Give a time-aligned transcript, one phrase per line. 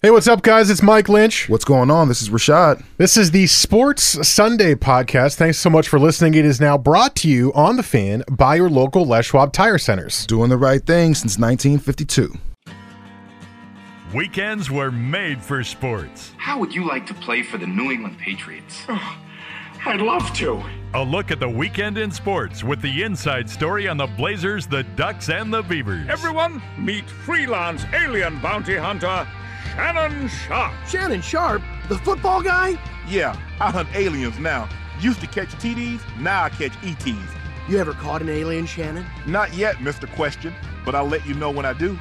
[0.00, 0.70] Hey, what's up, guys?
[0.70, 1.48] It's Mike Lynch.
[1.48, 2.06] What's going on?
[2.06, 2.84] This is Rashad.
[2.98, 5.34] This is the Sports Sunday podcast.
[5.34, 6.34] Thanks so much for listening.
[6.34, 9.76] It is now brought to you on the fan by your local Les Schwab Tire
[9.76, 10.24] Centers.
[10.26, 12.32] Doing the right thing since 1952.
[14.14, 16.30] Weekends were made for sports.
[16.36, 18.84] How would you like to play for the New England Patriots?
[19.84, 20.62] I'd love to.
[20.94, 24.84] A look at the weekend in sports with the inside story on the Blazers, the
[24.94, 26.06] Ducks, and the Beavers.
[26.08, 29.26] Everyone, meet freelance alien bounty hunter
[29.78, 30.74] Shannon Sharpe.
[30.88, 31.62] Shannon Sharpe?
[31.88, 32.76] The football guy?
[33.06, 34.68] Yeah, I hunt aliens now.
[34.98, 37.32] Used to catch TDs, now I catch ETs.
[37.68, 39.06] You ever caught an alien, Shannon?
[39.24, 40.12] Not yet, Mr.
[40.16, 40.52] Question,
[40.84, 41.96] but I'll let you know when I do.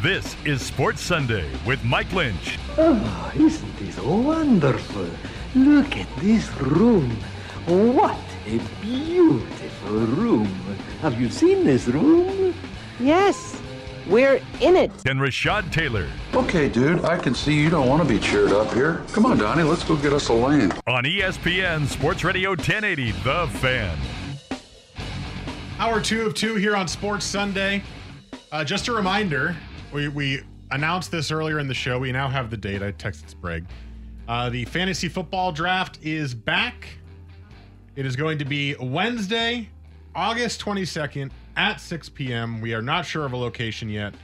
[0.00, 2.60] This is Sports Sunday with Mike Lynch.
[2.78, 5.08] Oh, isn't this wonderful?
[5.56, 7.10] Look at this room.
[7.66, 8.16] What
[8.46, 10.46] a beautiful room.
[11.02, 12.54] Have you seen this room?
[13.00, 13.60] Yes,
[14.06, 14.90] we're in it.
[15.06, 16.08] And Rashad Taylor.
[16.34, 19.02] Okay, dude, I can see you don't want to be cheered up here.
[19.12, 20.72] Come on, Donnie, let's go get us a lane.
[20.86, 23.98] On ESPN Sports Radio 1080, The Fan.
[25.78, 27.82] Hour two of two here on Sports Sunday.
[28.52, 29.56] Uh, just a reminder,
[29.92, 31.98] we, we announced this earlier in the show.
[31.98, 32.82] We now have the date.
[32.82, 33.64] I texted Sprague.
[34.28, 36.88] Uh, the fantasy football draft is back.
[37.96, 39.68] It is going to be Wednesday,
[40.14, 42.60] August 22nd at 6 p.m.
[42.60, 44.14] We are not sure of a location yet,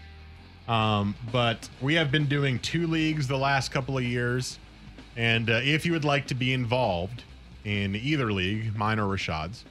[0.68, 4.58] um, but we have been doing two leagues the last couple of years.
[5.16, 7.24] And uh, if you would like to be involved
[7.64, 9.64] in either league, mine or Rashad's,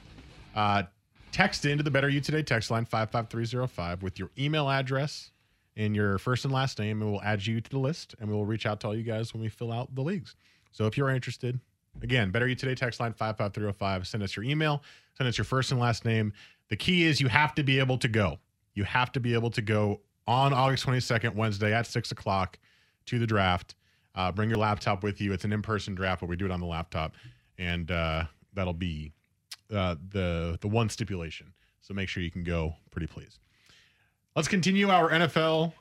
[0.56, 0.84] uh,
[1.32, 5.32] text into the Better You Today text line 55305 with your email address
[5.78, 8.46] and your first and last name, and we'll add you to the list and we'll
[8.46, 10.36] reach out to all you guys when we fill out the leagues.
[10.72, 11.60] So if you're interested,
[12.02, 14.82] again, Better You Today text line 55305, send us your email,
[15.18, 16.34] send us your first and last name.
[16.70, 18.40] The key is you have to be able to go.
[18.74, 22.58] You have to be able to go on August 22nd, Wednesday at 6 o'clock
[23.06, 23.76] to the draft.
[24.16, 25.34] Uh, bring your laptop with you.
[25.34, 27.14] It's an in person draft, but we do it on the laptop.
[27.58, 29.12] And uh, that'll be
[29.74, 31.54] uh, the the one stipulation.
[31.82, 32.76] So make sure you can go.
[32.92, 33.40] Pretty please.
[34.36, 35.74] Let's continue our NFL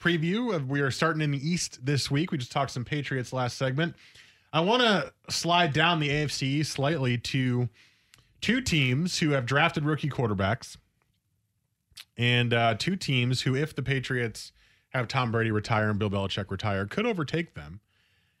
[0.00, 0.66] preview.
[0.66, 2.30] We are starting in the East this week.
[2.30, 3.94] We just talked some Patriots last segment.
[4.52, 7.68] I want to slide down the AFC slightly to
[8.46, 10.76] two teams who have drafted rookie quarterbacks,
[12.16, 14.52] and uh, two teams who, if the Patriots
[14.90, 17.80] have Tom Brady retire and Bill Belichick retire, could overtake them.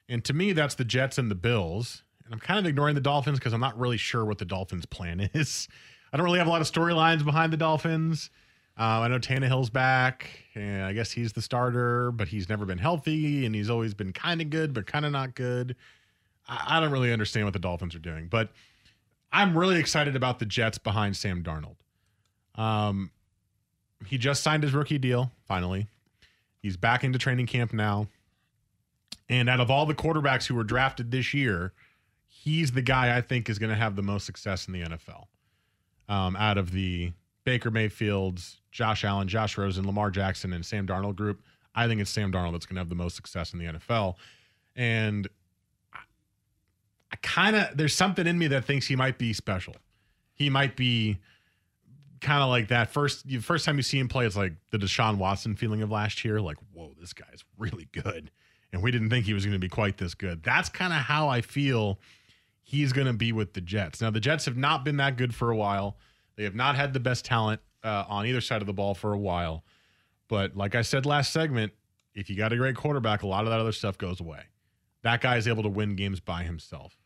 [0.08, 2.04] And to me, that's the Jets and the Bills.
[2.24, 4.86] And I'm kind of ignoring the Dolphins because I'm not really sure what the Dolphins'
[4.86, 5.66] plan is.
[6.12, 8.30] I don't really have a lot of storylines behind the Dolphins.
[8.78, 12.78] Uh, I know Tannehill's back, and I guess he's the starter, but he's never been
[12.78, 15.74] healthy, and he's always been kind of good, but kind of not good.
[16.46, 18.50] I, I don't really understand what the Dolphins are doing, but
[19.32, 21.76] I'm really excited about the Jets behind Sam Darnold.
[22.54, 23.10] Um,
[24.06, 25.88] he just signed his rookie deal finally.
[26.60, 28.08] He's back into training camp now.
[29.28, 31.72] And out of all the quarterbacks who were drafted this year,
[32.26, 35.24] he's the guy I think is going to have the most success in the NFL.
[36.08, 37.12] Um, out of the
[37.44, 41.42] Baker Mayfields, Josh Allen, Josh Rosen, Lamar Jackson, and Sam Darnold group,
[41.74, 44.14] I think it's Sam Darnold that's going to have the most success in the NFL.
[44.76, 45.28] And
[47.12, 49.76] I kind of, there's something in me that thinks he might be special.
[50.34, 51.18] He might be
[52.20, 55.16] kind of like that first first time you see him play, it's like the Deshaun
[55.16, 56.40] Watson feeling of last year.
[56.40, 58.30] Like, whoa, this guy's really good.
[58.72, 60.42] And we didn't think he was going to be quite this good.
[60.42, 62.00] That's kind of how I feel
[62.62, 64.00] he's going to be with the Jets.
[64.00, 65.96] Now, the Jets have not been that good for a while.
[66.34, 69.12] They have not had the best talent uh, on either side of the ball for
[69.12, 69.64] a while.
[70.28, 71.72] But like I said last segment,
[72.14, 74.40] if you got a great quarterback, a lot of that other stuff goes away.
[75.02, 76.98] That guy is able to win games by himself.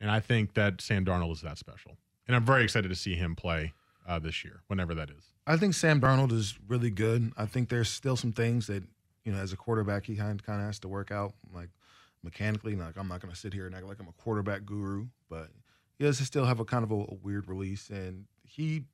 [0.00, 1.96] And I think that Sam Darnold is that special.
[2.26, 3.72] And I'm very excited to see him play
[4.06, 5.24] uh, this year, whenever that is.
[5.46, 7.32] I think Sam Darnold is really good.
[7.36, 8.84] I think there's still some things that,
[9.24, 11.70] you know, as a quarterback, he kind of, kind of has to work out, like
[12.22, 12.76] mechanically.
[12.76, 15.48] Like, I'm not going to sit here and act like I'm a quarterback guru, but
[15.98, 17.90] he does still have a kind of a, a weird release.
[17.90, 18.84] And he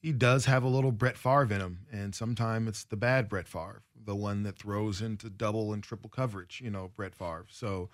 [0.00, 3.48] he does have a little Brett Favre in him, and sometimes it's the bad Brett
[3.48, 6.60] Favre, the one that throws into double and triple coverage.
[6.62, 7.46] You know, Brett Favre.
[7.50, 7.90] So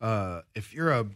[0.00, 1.06] uh, if you're a,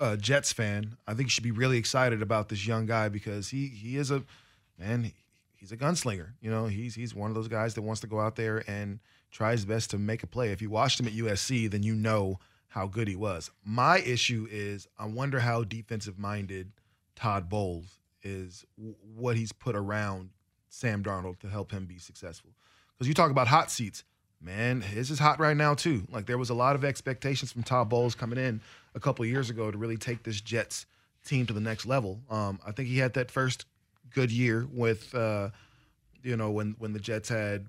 [0.00, 3.48] a Jets fan, I think you should be really excited about this young guy because
[3.48, 4.22] he he is a
[4.78, 5.12] man.
[5.56, 6.32] He's a gunslinger.
[6.40, 9.00] You know, he's he's one of those guys that wants to go out there and
[9.32, 10.52] try his best to make a play.
[10.52, 12.38] If you watched him at USC, then you know
[12.68, 13.50] how good he was.
[13.64, 16.72] My issue is I wonder how defensive minded
[17.16, 18.64] Todd Bowles is,
[19.14, 20.30] what he's put around
[20.68, 22.50] Sam Darnold to help him be successful.
[22.92, 24.02] Because you talk about hot seats,
[24.40, 26.02] man, his is hot right now too.
[26.10, 28.60] Like there was a lot of expectations from Todd Bowles coming in
[28.94, 30.86] a couple years ago to really take this Jets
[31.24, 32.20] team to the next level.
[32.30, 33.66] Um, I think he had that first
[34.10, 35.50] good year with, uh,
[36.22, 37.66] you know, when when the Jets had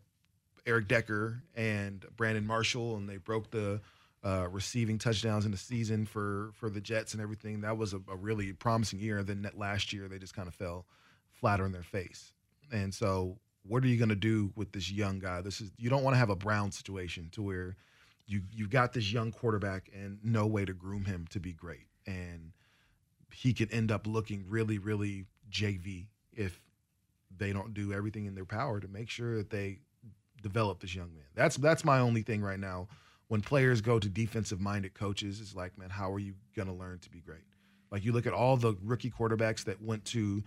[0.65, 3.81] Eric Decker and Brandon Marshall, and they broke the
[4.25, 7.61] uh, receiving touchdowns in the season for for the Jets and everything.
[7.61, 9.21] That was a, a really promising year.
[9.23, 10.87] Then last year, they just kind of fell
[11.31, 12.33] flat on their face.
[12.71, 15.41] And so, what are you going to do with this young guy?
[15.41, 17.75] This is you don't want to have a Brown situation to where
[18.25, 21.85] you you got this young quarterback and no way to groom him to be great,
[22.07, 22.51] and
[23.31, 26.59] he could end up looking really really JV if
[27.37, 29.81] they don't do everything in their power to make sure that they
[30.41, 31.25] develop this young man.
[31.35, 32.87] That's that's my only thing right now.
[33.27, 36.99] When players go to defensive minded coaches, it's like, man, how are you gonna learn
[36.99, 37.43] to be great?
[37.91, 40.43] Like you look at all the rookie quarterbacks that went to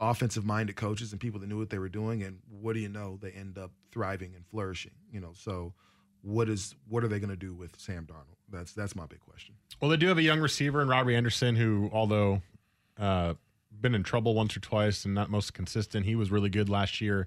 [0.00, 2.88] offensive minded coaches and people that knew what they were doing, and what do you
[2.88, 3.18] know?
[3.20, 4.92] They end up thriving and flourishing.
[5.10, 5.74] You know, so
[6.22, 8.36] what is what are they gonna do with Sam Darnold?
[8.48, 9.54] That's that's my big question.
[9.80, 12.42] Well, they do have a young receiver in Robbie Anderson, who, although
[12.98, 13.34] uh,
[13.80, 17.00] been in trouble once or twice and not most consistent, he was really good last
[17.00, 17.26] year.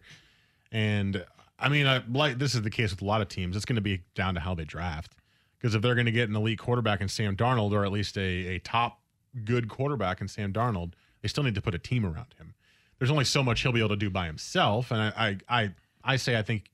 [0.71, 1.25] And
[1.57, 3.55] I mean, I, like this is the case with a lot of teams.
[3.55, 5.15] It's going to be down to how they draft.
[5.57, 8.17] Because if they're going to get an elite quarterback in Sam Darnold, or at least
[8.17, 8.99] a, a top
[9.43, 12.53] good quarterback in Sam Darnold, they still need to put a team around him.
[12.99, 14.91] There's only so much he'll be able to do by himself.
[14.91, 15.73] And I, I, I,
[16.03, 16.69] I say I think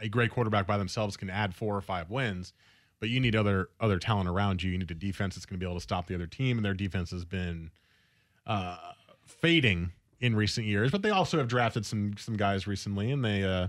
[0.00, 2.52] a great quarterback by themselves can add four or five wins,
[3.00, 4.70] but you need other other talent around you.
[4.70, 6.64] You need a defense that's going to be able to stop the other team, and
[6.64, 7.70] their defense has been
[8.46, 8.76] uh,
[9.26, 10.90] fading in recent years.
[10.90, 13.42] But they also have drafted some some guys recently, and they.
[13.42, 13.68] Uh,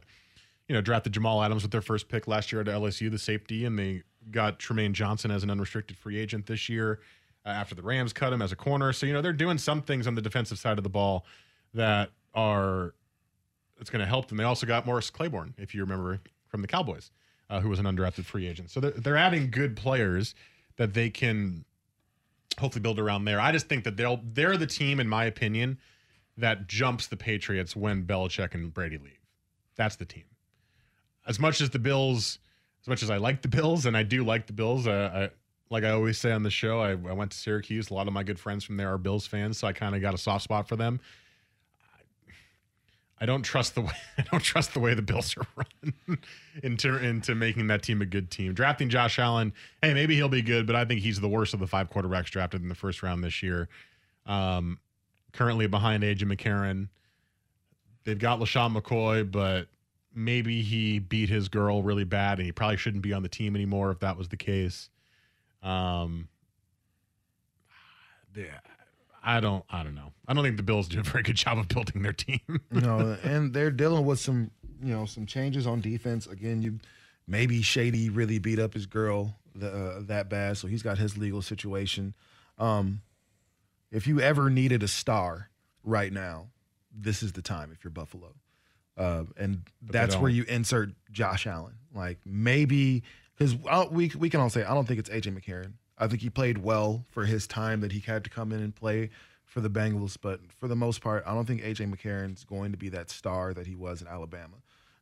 [0.68, 3.66] you know, drafted Jamal Adams with their first pick last year at LSU, the safety,
[3.66, 7.00] and they got Trumaine Johnson as an unrestricted free agent this year
[7.46, 8.92] uh, after the Rams cut him as a corner.
[8.92, 11.26] So, you know, they're doing some things on the defensive side of the ball
[11.74, 12.94] that are
[13.80, 14.38] it's going to help them.
[14.38, 17.12] They also got Morris Claiborne, if you remember from the Cowboys,
[17.50, 18.72] uh, who was an undrafted free agent.
[18.72, 20.36] So they're, they're adding good players
[20.78, 21.64] that they can
[22.60, 23.40] hopefully build around there.
[23.40, 25.78] I just think that they'll they're the team, in my opinion,
[26.38, 29.20] that jumps the Patriots when Belichick and Brady leave.
[29.76, 30.24] That's the team
[31.28, 32.40] as much as the Bills,
[32.82, 35.30] as much as I like the Bills, and I do like the Bills, uh, I,
[35.70, 37.90] like I always say on the show, I, I, went to Syracuse.
[37.90, 40.02] A lot of my good friends from there are Bills fans, so I kind of
[40.02, 41.00] got a soft spot for them.
[43.20, 46.18] I don't trust the way I don't trust the way the Bills are run
[46.64, 48.54] into into making that team a good team.
[48.54, 51.60] Drafting Josh Allen, hey, maybe he'll be good, but I think he's the worst of
[51.60, 53.68] the five quarterbacks drafted in the first round this year.
[54.26, 54.80] Um,
[55.34, 56.90] currently behind AJ McCarron.
[58.04, 59.68] They've got LeSean McCoy, but
[60.18, 63.56] maybe he beat his girl really bad and he probably shouldn't be on the team
[63.56, 64.90] anymore if that was the case.
[65.62, 66.28] Um,
[68.36, 68.60] yeah,
[69.24, 70.12] I don't, I don't know.
[70.28, 72.40] I don't think the Bills do a very good job of building their team.
[72.72, 74.50] know, and they're dealing with some,
[74.84, 76.26] you know, some changes on defense.
[76.26, 76.80] Again, you
[77.28, 81.18] maybe Shady really beat up his girl the, uh, that bad, so he's got his
[81.18, 82.16] legal situation.
[82.58, 83.02] Um,
[83.92, 85.50] if you ever needed a star
[85.84, 86.48] right now,
[86.92, 87.72] this is the time.
[87.72, 88.34] If you're Buffalo.
[88.98, 91.76] Uh, and but that's where you insert Josh Allen.
[91.94, 93.04] Like maybe
[93.38, 93.56] because
[93.92, 95.74] we we can all say I don't think it's AJ McCarron.
[95.98, 98.76] I think he played well for his time that he had to come in and
[98.76, 99.10] play
[99.46, 102.78] for the Bengals, but for the most part, I don't think AJ McCarron's going to
[102.78, 104.58] be that star that he was in Alabama.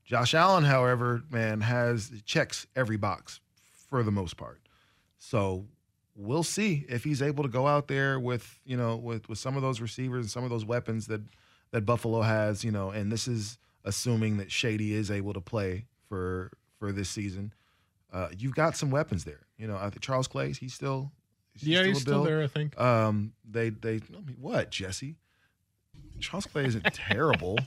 [0.06, 3.42] Josh Allen, however, man, has checks every box
[3.90, 4.62] for the most part.
[5.18, 5.66] So
[6.16, 9.56] we'll see if he's able to go out there with you know with with some
[9.56, 11.22] of those receivers and some of those weapons that
[11.72, 12.64] that Buffalo has.
[12.64, 17.10] You know, and this is assuming that Shady is able to play for for this
[17.10, 17.54] season.
[18.12, 19.46] Uh, you've got some weapons there.
[19.58, 21.12] You know, I think Charles Clay's he's still
[21.54, 22.42] he's yeah still he's still there.
[22.44, 22.80] I think.
[22.80, 25.16] Um, they they I mean, what Jesse.
[26.20, 27.58] Charles Clay isn't terrible.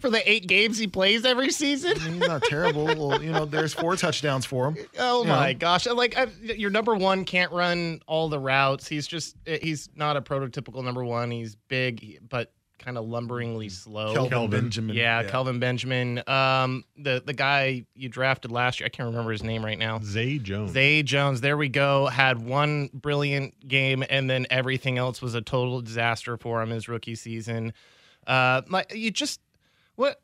[0.00, 2.86] For the eight games he plays every season, I mean, he's not terrible.
[2.86, 4.76] Well, you know, there's four touchdowns for him.
[4.98, 5.58] Oh my know.
[5.58, 5.86] gosh!
[5.86, 8.86] Like I, your number one can't run all the routes.
[8.88, 11.30] He's just he's not a prototypical number one.
[11.30, 14.12] He's big, but kind of lumberingly slow.
[14.12, 14.60] Kelvin, Kelvin.
[14.60, 14.96] Benjamin.
[14.96, 16.22] Yeah, yeah, Kelvin Benjamin.
[16.26, 20.00] Um, the the guy you drafted last year, I can't remember his name right now.
[20.02, 20.72] Zay Jones.
[20.72, 21.40] Zay Jones.
[21.40, 22.06] There we go.
[22.06, 26.88] Had one brilliant game, and then everything else was a total disaster for him his
[26.88, 27.72] rookie season.
[28.26, 29.40] Uh, my, you just
[29.94, 30.20] what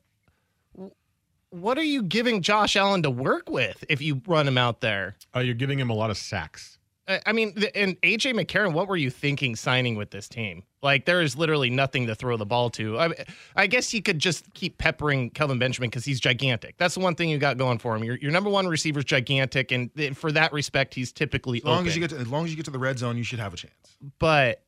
[1.51, 5.17] what are you giving Josh Allen to work with if you run him out there?
[5.37, 6.79] Uh, you're giving him a lot of sacks.
[7.27, 10.63] I mean, and AJ McCarron, what were you thinking signing with this team?
[10.83, 12.99] Like, there is literally nothing to throw the ball to.
[12.99, 13.11] I,
[13.57, 16.77] I guess you could just keep peppering Kelvin Benjamin because he's gigantic.
[16.79, 18.03] That's the one thing you got going for him.
[18.05, 21.89] Your, your number one receiver's gigantic, and for that respect, he's typically As long open.
[21.89, 23.39] as you get to, as long as you get to the red zone, you should
[23.39, 23.75] have a chance.
[24.19, 24.63] but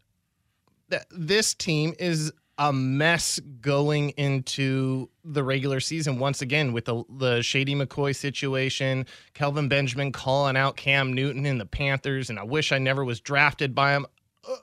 [0.91, 7.03] th- this team is a mess going into the regular season once again with the
[7.09, 12.45] the Shady McCoy situation, Kelvin Benjamin calling out Cam Newton and the Panthers, and I
[12.45, 14.07] wish I never was drafted by him.
[14.49, 14.57] Uh,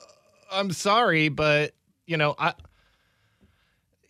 [0.51, 1.73] I'm sorry, but
[2.05, 2.53] you know I.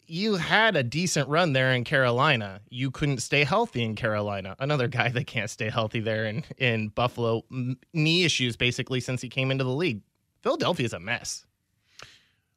[0.06, 2.60] You had a decent run there in Carolina.
[2.70, 4.58] You couldn't stay healthy in Carolina.
[4.60, 7.44] Another guy that can't stay healthy there in in Buffalo,
[7.94, 10.02] knee issues basically since he came into the league.
[10.44, 11.46] Philadelphia's a mess.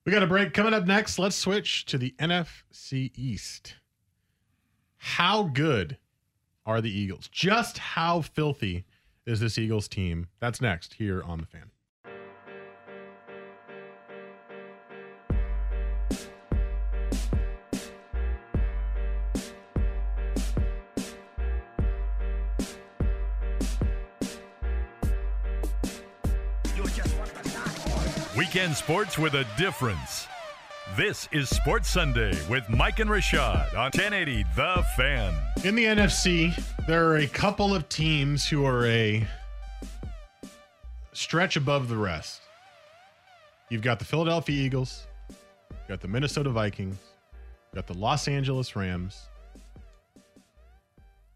[0.04, 1.18] We got a break coming up next.
[1.18, 3.76] Let's switch to the NFC East.
[4.98, 5.96] How good
[6.66, 7.28] are the Eagles?
[7.28, 8.84] Just how filthy
[9.24, 10.28] is this Eagles team?
[10.40, 11.70] That's next here on the fan.
[28.54, 30.28] Weekend sports with a difference.
[30.96, 35.34] This is Sports Sunday with Mike and Rashad on 1080 The Fan.
[35.64, 36.54] In the NFC,
[36.86, 39.26] there are a couple of teams who are a
[41.12, 42.42] stretch above the rest.
[43.70, 46.98] You've got the Philadelphia Eagles, you've got the Minnesota Vikings,
[47.32, 49.20] you've got the Los Angeles Rams.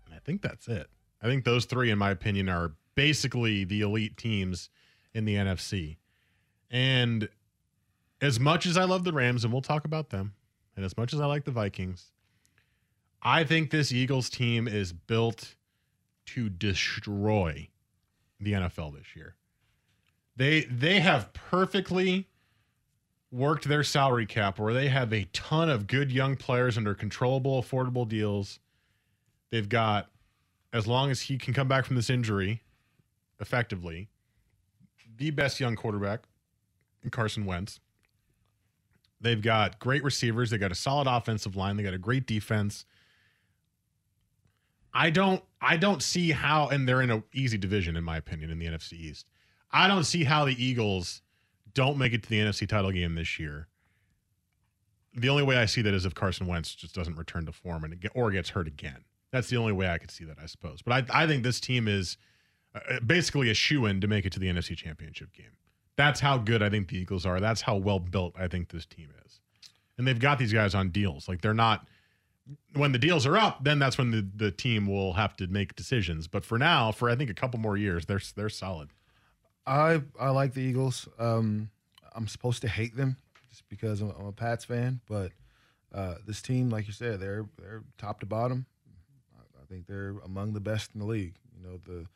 [0.06, 0.86] And I think that's it.
[1.20, 4.70] I think those three, in my opinion, are basically the elite teams
[5.14, 5.96] in the NFC.
[6.70, 7.28] And
[8.20, 10.34] as much as I love the Rams, and we'll talk about them,
[10.76, 12.12] and as much as I like the Vikings,
[13.22, 15.54] I think this Eagles team is built
[16.26, 17.68] to destroy
[18.40, 19.34] the NFL this year.
[20.36, 22.28] They they have perfectly
[23.30, 27.62] worked their salary cap where they have a ton of good young players under controllable,
[27.62, 28.60] affordable deals.
[29.50, 30.10] They've got
[30.72, 32.62] as long as he can come back from this injury
[33.40, 34.08] effectively,
[35.16, 36.22] the best young quarterback,
[37.10, 37.80] Carson Wentz.
[39.20, 40.50] They've got great receivers.
[40.50, 41.76] They got a solid offensive line.
[41.76, 42.84] They got a great defense.
[44.94, 48.50] I don't I don't see how and they're in an easy division in my opinion
[48.50, 49.26] in the NFC East.
[49.70, 51.22] I don't see how the Eagles
[51.74, 53.68] don't make it to the NFC title game this year.
[55.14, 57.84] The only way I see that is if Carson Wentz just doesn't return to form
[57.84, 59.04] and get, or gets hurt again.
[59.30, 60.80] That's the only way I could see that, I suppose.
[60.80, 62.16] But I, I think this team is
[62.74, 65.57] uh, basically a shoe in to make it to the NFC Championship game.
[65.98, 67.40] That's how good I think the Eagles are.
[67.40, 69.40] That's how well built I think this team is.
[69.98, 71.28] And they've got these guys on deals.
[71.28, 71.88] Like they're not
[72.74, 75.74] when the deals are up, then that's when the, the team will have to make
[75.74, 76.28] decisions.
[76.28, 78.90] But for now, for I think a couple more years, they're they're solid.
[79.66, 81.08] I I like the Eagles.
[81.18, 81.68] Um,
[82.14, 83.16] I'm supposed to hate them
[83.50, 85.32] just because I'm, I'm a Pats fan, but
[85.92, 88.66] uh, this team, like you said, they're they're top to bottom.
[89.36, 91.34] I think they're among the best in the league.
[91.56, 92.06] You know the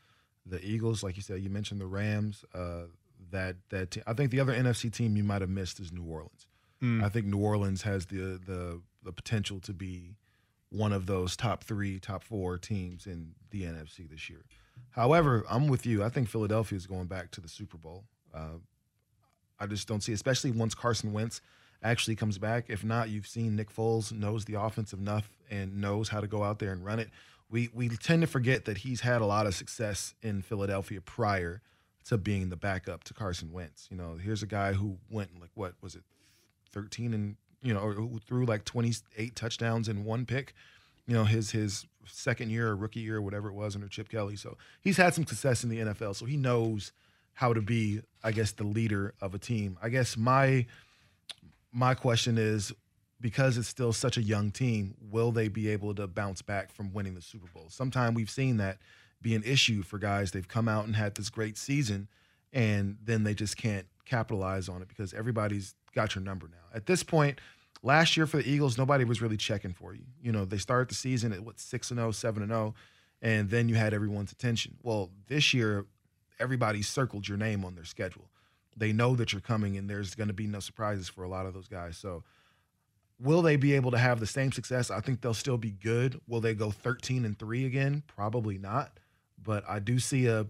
[0.46, 2.44] the Eagles, like you said, you mentioned the Rams.
[2.54, 2.84] Uh,
[3.32, 6.46] that that I think the other NFC team you might have missed is New Orleans.
[6.82, 7.02] Mm.
[7.02, 10.16] I think New Orleans has the the the potential to be
[10.70, 14.44] one of those top three, top four teams in the NFC this year.
[14.90, 16.02] However, I'm with you.
[16.02, 18.04] I think Philadelphia is going back to the Super Bowl.
[18.32, 18.58] Uh,
[19.60, 21.40] I just don't see, especially once Carson Wentz
[21.82, 22.66] actually comes back.
[22.68, 26.42] If not, you've seen Nick Foles knows the offense enough and knows how to go
[26.42, 27.10] out there and run it.
[27.50, 31.60] We we tend to forget that he's had a lot of success in Philadelphia prior
[32.06, 33.88] to being the backup to Carson Wentz.
[33.90, 36.02] You know, here's a guy who went like what was it,
[36.72, 40.54] 13 and you know, or who threw like 28 touchdowns in one pick.
[41.06, 44.08] You know, his his second year or rookie year, or whatever it was under Chip
[44.08, 44.36] Kelly.
[44.36, 46.16] So he's had some success in the NFL.
[46.16, 46.92] So he knows
[47.34, 49.78] how to be, I guess, the leader of a team.
[49.82, 50.66] I guess my
[51.72, 52.72] my question is
[53.20, 56.92] because it's still such a young team, will they be able to bounce back from
[56.92, 57.66] winning the Super Bowl?
[57.68, 58.78] Sometime we've seen that
[59.22, 60.32] be an issue for guys.
[60.32, 62.08] They've come out and had this great season,
[62.52, 66.74] and then they just can't capitalize on it because everybody's got your number now.
[66.74, 67.40] At this point,
[67.82, 70.04] last year for the Eagles, nobody was really checking for you.
[70.22, 72.74] You know, they started the season at what six and 0, 7 and 0,
[73.20, 74.76] and then you had everyone's attention.
[74.82, 75.86] Well, this year,
[76.38, 78.28] everybody circled your name on their schedule.
[78.76, 81.46] They know that you're coming, and there's going to be no surprises for a lot
[81.46, 81.96] of those guys.
[81.96, 82.24] So,
[83.20, 84.90] will they be able to have the same success?
[84.90, 86.20] I think they'll still be good.
[86.26, 88.02] Will they go 13 and three again?
[88.06, 88.98] Probably not.
[89.44, 90.46] But I do see a,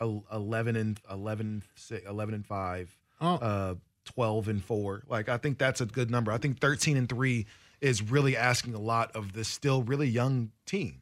[0.00, 1.62] a 11 and 11,
[2.06, 3.34] 11 and five, Oh.
[3.36, 3.74] uh,
[4.06, 5.02] 12 and four.
[5.08, 6.32] Like I think that's a good number.
[6.32, 7.46] I think 13 and three
[7.80, 11.00] is really asking a lot of this still really young team.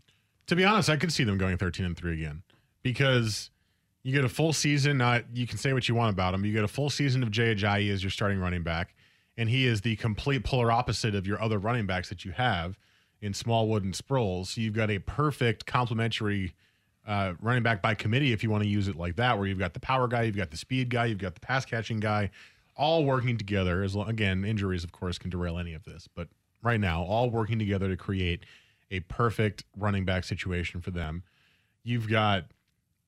[0.49, 2.43] To be honest, I could see them going 13 and 3 again
[2.83, 3.51] because
[4.05, 5.01] You get a full season.
[5.03, 6.45] Uh, you can say what you want about him.
[6.45, 8.95] You get a full season of Jay Ajayi as your starting running back,
[9.37, 12.79] and he is the complete polar opposite of your other running backs that you have
[13.21, 14.47] in Smallwood and Sproles.
[14.47, 16.55] So you've got a perfect complementary
[17.09, 19.59] uh, running back by committee, if you want to use it like that, where you've
[19.59, 22.31] got the power guy, you've got the speed guy, you've got the pass catching guy,
[22.77, 23.83] all working together.
[23.83, 26.29] As long, again, injuries of course can derail any of this, but
[26.63, 28.45] right now, all working together to create
[28.91, 31.23] a perfect running back situation for them.
[31.83, 32.45] You've got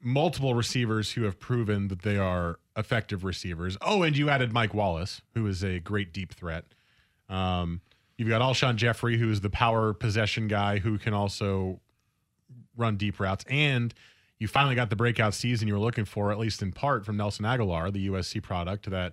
[0.02, 3.76] multiple receivers who have proven that they are effective receivers.
[3.82, 6.64] Oh, and you added Mike Wallace, who is a great deep threat.
[7.28, 7.82] Um,
[8.16, 11.80] you've got Alshon Jeffery, who is the power possession guy who can also
[12.76, 13.44] run deep routes.
[13.48, 13.92] And
[14.38, 17.16] you finally got the breakout season you were looking for, at least in part, from
[17.16, 19.12] Nelson Agholor, the USC product that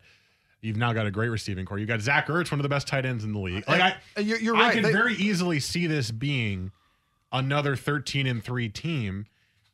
[0.61, 1.77] you've now got a great receiving corps.
[1.79, 3.63] You've got Zach Ertz, one of the best tight ends in the league.
[3.67, 6.71] Like uh, I, uh, you're, you're I can They- very easily see this being
[7.31, 9.25] another 13 and 3 team.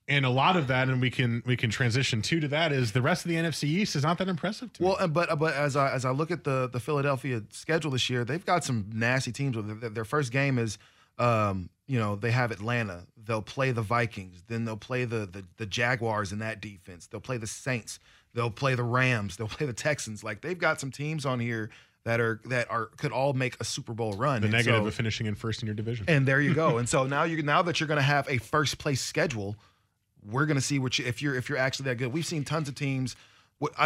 [0.06, 2.92] And a lot of that, and we can we can transition to to that is
[2.92, 4.90] the rest of the NFC East is not that impressive to me.
[4.90, 8.10] Well, and- but but as I as I look at the the Philadelphia schedule this
[8.10, 9.56] year, they've got some nasty teams.
[9.56, 10.78] Their, their first game is,
[11.20, 13.04] um, you know, they have Atlanta.
[13.26, 14.44] They'll play the Vikings.
[14.48, 17.08] Then they'll play the, the the Jaguars in that defense.
[17.08, 18.00] They'll play the Saints.
[18.34, 19.38] They'll play the Rams.
[19.38, 20.24] They'll play the Texans.
[20.24, 21.70] Like they've got some teams on here
[22.06, 24.42] that are that are could all make a Super Bowl run.
[24.42, 26.06] the And negative so- of finishing in first in your division.
[26.08, 26.78] and there you go.
[26.80, 29.56] and so now you now that you're going to have a first place schedule,
[30.26, 32.12] we're going to see what you, if you're if you're actually that good.
[32.14, 33.16] We've seen tons of teams.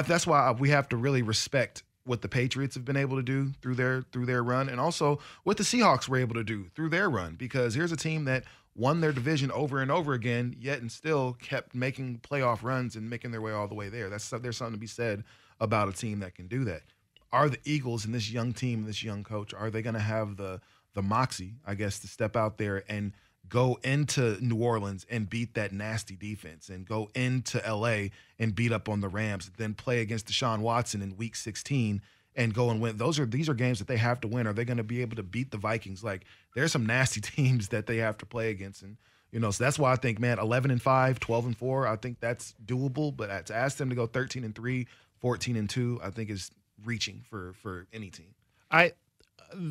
[0.07, 3.51] That's why we have to really respect what the Patriots have been able to do
[3.61, 6.89] through their through their run, and also what the Seahawks were able to do through
[6.89, 7.35] their run.
[7.35, 8.43] Because here's a team that
[8.75, 13.09] won their division over and over again, yet and still kept making playoff runs and
[13.09, 14.09] making their way all the way there.
[14.09, 15.23] That's there's something to be said
[15.59, 16.83] about a team that can do that.
[17.31, 20.37] Are the Eagles and this young team, this young coach, are they going to have
[20.37, 20.61] the
[20.93, 23.13] the moxie, I guess, to step out there and
[23.49, 28.71] go into New Orleans and beat that nasty defense and go into LA and beat
[28.71, 32.01] up on the Rams, then play against Deshaun Watson in week 16
[32.35, 32.97] and go and win.
[32.97, 34.47] Those are these are games that they have to win.
[34.47, 36.03] Are they going to be able to beat the Vikings?
[36.03, 36.25] Like
[36.55, 38.97] there's some nasty teams that they have to play against and
[39.29, 41.97] you know, so that's why I think man 11 and 5, 12 and 4, I
[41.97, 44.87] think that's doable, but to ask them to go 13 and 3,
[45.19, 46.49] 14 and 2, I think is
[46.85, 48.33] reaching for for any team.
[48.71, 48.93] I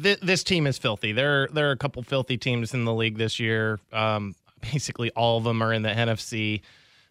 [0.02, 1.12] th- this team is filthy.
[1.12, 3.78] There there are a couple filthy teams in the league this year.
[3.92, 4.34] Um,
[4.72, 6.62] basically, all of them are in the NFC.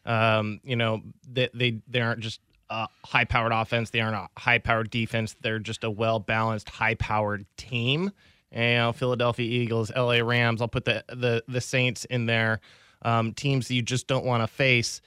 [0.05, 1.01] Um, you know,
[1.31, 3.89] they they, they aren't just a high powered offense.
[3.89, 5.35] They aren't a high powered defense.
[5.41, 8.11] They're just a well balanced, high powered team.
[8.51, 10.23] And, you know, Philadelphia Eagles, L.A.
[10.23, 10.61] Rams.
[10.61, 12.61] I'll put the the the Saints in there.
[13.01, 15.01] Um, teams that you just don't want to face.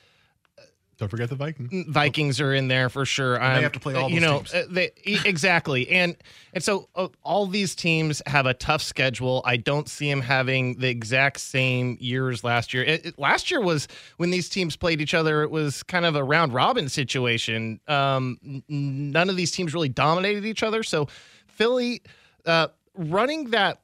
[0.99, 1.87] Don't forget the Vikings.
[1.89, 3.39] Vikings are in there for sure.
[3.39, 4.53] they Um, have to play all you know, teams.
[4.55, 4.91] uh, they,
[5.25, 6.17] exactly, and
[6.53, 9.41] and so uh, all these teams have a tough schedule.
[9.45, 12.83] I don't see them having the exact same years last year.
[12.83, 15.43] It, it- last year was when these teams played each other.
[15.45, 17.79] It was kind of a round robin situation.
[17.87, 20.83] Um, none of these teams really dominated each other.
[20.83, 21.07] So
[21.47, 22.03] Philly
[22.45, 23.81] uh, running that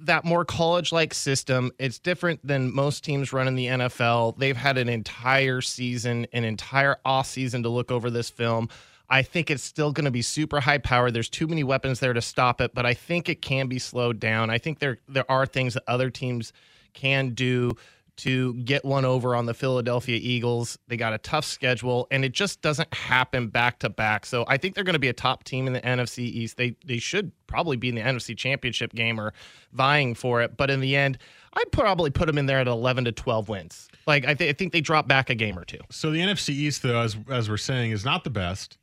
[0.00, 1.72] that more college like system.
[1.78, 4.38] It's different than most teams run in the NFL.
[4.38, 8.68] They've had an entire season, an entire off season to look over this film.
[9.10, 11.14] I think it's still going to be super high powered.
[11.14, 14.20] There's too many weapons there to stop it, but I think it can be slowed
[14.20, 14.50] down.
[14.50, 16.52] I think there there are things that other teams
[16.92, 17.72] can do
[18.18, 20.78] to get one over on the Philadelphia Eagles.
[20.88, 24.26] They got a tough schedule and it just doesn't happen back to back.
[24.26, 26.56] So I think they're going to be a top team in the NFC East.
[26.56, 29.32] They they should probably be in the NFC Championship game or
[29.72, 31.18] vying for it, but in the end,
[31.54, 33.88] I'd probably put them in there at 11 to 12 wins.
[34.06, 35.78] Like I, th- I think they drop back a game or two.
[35.90, 38.78] So the NFC East, though, as as we're saying, is not the best.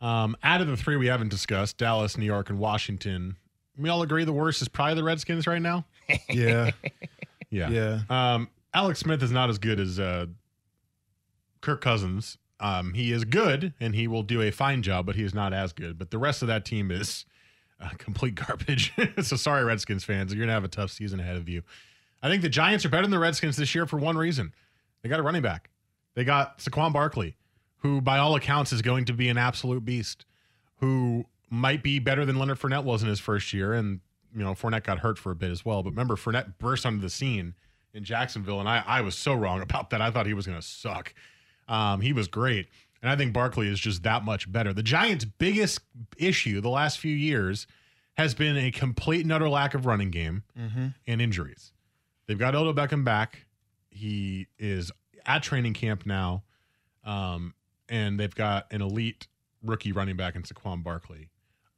[0.00, 3.36] Um, out of the three we haven't discussed, Dallas, New York, and Washington,
[3.76, 5.84] we all agree the worst is probably the Redskins right now.
[6.28, 6.72] Yeah.
[7.50, 7.68] Yeah.
[7.70, 8.00] Yeah.
[8.08, 10.26] Um, Alex Smith is not as good as uh,
[11.60, 12.38] Kirk Cousins.
[12.60, 15.52] Um, he is good and he will do a fine job, but he is not
[15.52, 15.98] as good.
[15.98, 17.24] But the rest of that team is
[17.80, 18.92] uh, complete garbage.
[19.22, 20.32] so sorry, Redskins fans.
[20.32, 21.62] You're going to have a tough season ahead of you.
[22.22, 24.52] I think the Giants are better than the Redskins this year for one reason
[25.02, 25.70] they got a running back.
[26.14, 27.36] They got Saquon Barkley,
[27.78, 30.26] who, by all accounts, is going to be an absolute beast,
[30.80, 33.72] who might be better than Leonard Fournette was in his first year.
[33.72, 34.00] And,
[34.36, 35.82] you know, Fournette got hurt for a bit as well.
[35.82, 37.54] But remember, Fournette burst onto the scene
[37.94, 40.00] in Jacksonville, and I, I was so wrong about that.
[40.00, 41.14] I thought he was going to suck.
[41.68, 42.68] Um, he was great.
[43.02, 44.72] And I think Barkley is just that much better.
[44.74, 45.80] The Giants' biggest
[46.18, 47.66] issue the last few years
[48.14, 50.86] has been a complete and utter lack of running game Mm-hmm.
[51.06, 51.72] and injuries.
[52.26, 53.46] They've got Odell Beckham back.
[53.88, 54.92] He is
[55.24, 56.42] at training camp now.
[57.04, 57.54] Um,
[57.88, 59.26] and they've got an elite
[59.62, 61.28] rookie running back in Saquon Barkley.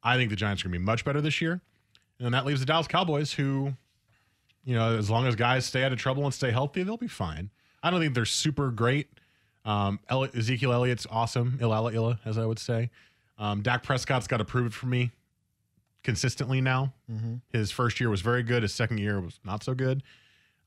[0.03, 1.53] I think the Giants are going to be much better this year.
[2.18, 3.75] And then that leaves the Dallas Cowboys, who,
[4.64, 7.09] you know, as long as guys stay out of trouble and stay healthy, they'll be
[7.09, 7.51] fine.
[7.83, 9.09] I don't think they're super great.
[9.64, 11.59] Um, El- Ezekiel Elliott's awesome.
[11.61, 12.90] Illa Illa, as I would say.
[13.38, 15.11] Um, Dak Prescott's got to prove it for me
[16.03, 16.92] consistently now.
[17.11, 17.40] Mhm.
[17.53, 18.62] His first year was very good.
[18.62, 20.03] His second year was not so good.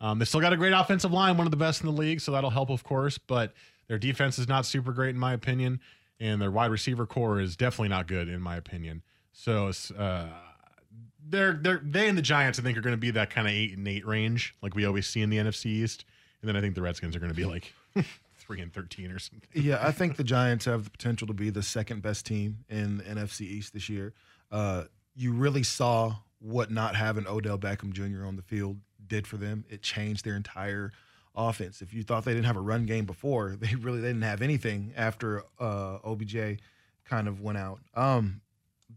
[0.01, 2.21] Um, they still got a great offensive line, one of the best in the league,
[2.21, 3.17] so that'll help, of course.
[3.17, 3.53] But
[3.87, 5.79] their defense is not super great, in my opinion,
[6.19, 9.03] and their wide receiver corps is definitely not good, in my opinion.
[9.31, 10.27] So uh,
[11.27, 13.53] they're they're they and the Giants, I think, are going to be that kind of
[13.53, 16.05] eight and eight range, like we always see in the NFC East.
[16.41, 17.73] And then I think the Redskins are going to be like
[18.37, 19.49] three and thirteen or something.
[19.53, 22.97] Yeah, I think the Giants have the potential to be the second best team in
[22.97, 24.13] the NFC East this year.
[24.51, 24.83] Uh,
[25.15, 28.25] you really saw what not having Odell Beckham Jr.
[28.25, 29.65] on the field did for them.
[29.69, 30.91] It changed their entire
[31.35, 31.81] offense.
[31.81, 34.41] If you thought they didn't have a run game before, they really they didn't have
[34.41, 36.59] anything after uh, OBJ
[37.05, 37.79] kind of went out.
[37.95, 38.41] Um,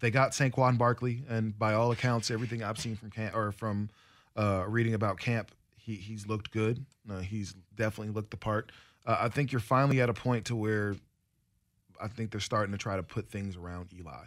[0.00, 3.90] they got Saquon Barkley, and by all accounts, everything I've seen from camp or from
[4.36, 6.84] uh, reading about camp, he he's looked good.
[7.10, 8.72] Uh, he's definitely looked the part.
[9.06, 10.96] Uh, I think you're finally at a point to where
[12.00, 14.26] I think they're starting to try to put things around Eli.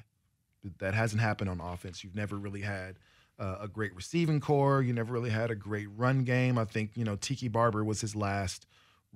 [0.79, 2.03] That hasn't happened on offense.
[2.03, 2.97] You've never really had
[3.39, 4.81] uh, a great receiving corps.
[4.81, 6.57] You never really had a great run game.
[6.57, 8.65] I think you know Tiki Barber was his last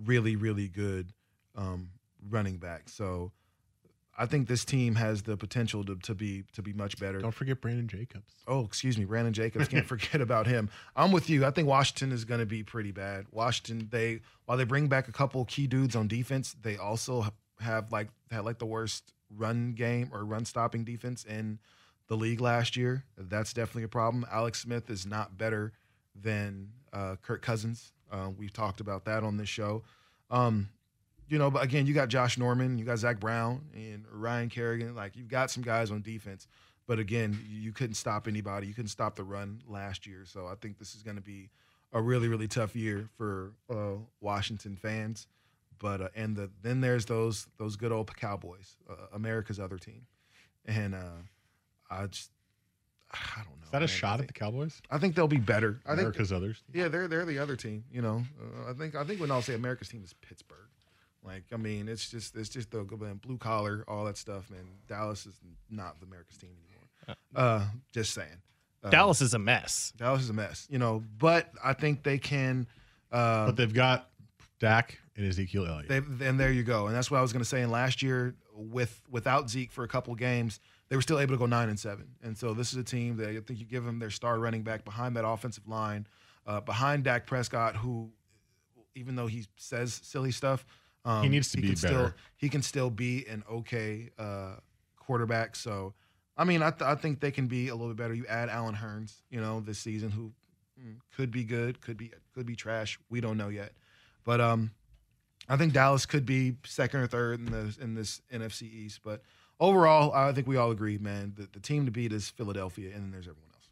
[0.05, 1.13] really really good
[1.55, 1.89] um,
[2.29, 2.89] running back.
[2.89, 3.31] So
[4.17, 7.19] I think this team has the potential to, to be to be much better.
[7.19, 8.33] Don't forget Brandon Jacobs.
[8.47, 9.67] Oh, excuse me, Brandon Jacobs.
[9.67, 10.69] Can't forget about him.
[10.95, 11.45] I'm with you.
[11.45, 13.25] I think Washington is going to be pretty bad.
[13.31, 17.25] Washington, they while they bring back a couple key dudes on defense, they also
[17.59, 21.59] have like had like the worst run game or run stopping defense in
[22.07, 23.03] the league last year.
[23.17, 24.25] That's definitely a problem.
[24.31, 25.73] Alex Smith is not better
[26.15, 27.91] than uh, Kirk Cousins.
[28.11, 29.83] Uh, we've talked about that on this show.
[30.29, 30.69] Um,
[31.27, 34.95] you know, but again, you got Josh Norman, you got Zach Brown, and Ryan Kerrigan.
[34.95, 36.47] Like you've got some guys on defense,
[36.87, 38.67] but again, you couldn't stop anybody.
[38.67, 40.23] You couldn't stop the run last year.
[40.25, 41.49] So I think this is going to be
[41.93, 45.27] a really, really tough year for uh, Washington fans.
[45.79, 50.05] But uh, and the then there's those those good old Cowboys, uh, America's other team,
[50.65, 51.21] and uh,
[51.89, 52.31] I just
[53.11, 53.65] I don't know.
[53.65, 53.87] Is that a man.
[53.87, 54.81] shot at the Cowboys?
[54.89, 55.81] I think they'll be better.
[55.85, 56.63] I think America's others.
[56.73, 57.83] yeah, they're they're the other team.
[57.91, 60.59] You know, uh, I think I think when I'll say America's team is Pittsburgh.
[61.25, 64.65] Like, I mean, it's just it's just the blue collar, all that stuff, man.
[64.87, 67.17] Dallas is not the America's team anymore.
[67.35, 68.41] Uh, just saying.
[68.83, 69.91] Uh, Dallas is a mess.
[69.97, 71.03] Dallas is a mess, you know.
[71.17, 72.67] But I think they can.
[73.11, 74.09] Uh, But they've got
[74.59, 75.87] Dak and Ezekiel Elliott.
[75.87, 76.87] they, and there you go.
[76.87, 77.61] And that's what I was going to say.
[77.61, 80.59] And last year, with without Zeke for a couple games,
[80.89, 82.07] they were still able to go nine and seven.
[82.23, 84.61] And so this is a team that I think you give them their star running
[84.63, 86.05] back behind that offensive line,
[86.45, 88.11] uh, behind Dak Prescott, who,
[88.93, 90.65] even though he says silly stuff,
[91.05, 92.15] um, He needs to be can Still, better.
[92.35, 94.55] he can still be an okay uh,
[94.97, 95.55] quarterback.
[95.55, 95.93] So,
[96.37, 98.13] I mean, I, th- I think they can be a little bit better.
[98.13, 100.33] You add Allen Hurns, you know, this season, who
[100.81, 102.99] mm, could be good, could be could be trash.
[103.09, 103.71] We don't know yet,
[104.25, 104.71] but um,
[105.47, 109.01] I think Dallas could be second or third in the in this NFC East.
[109.03, 109.21] But
[109.59, 113.03] overall, I think we all agree, man, that the team to beat is Philadelphia, and
[113.03, 113.69] then there's everyone else.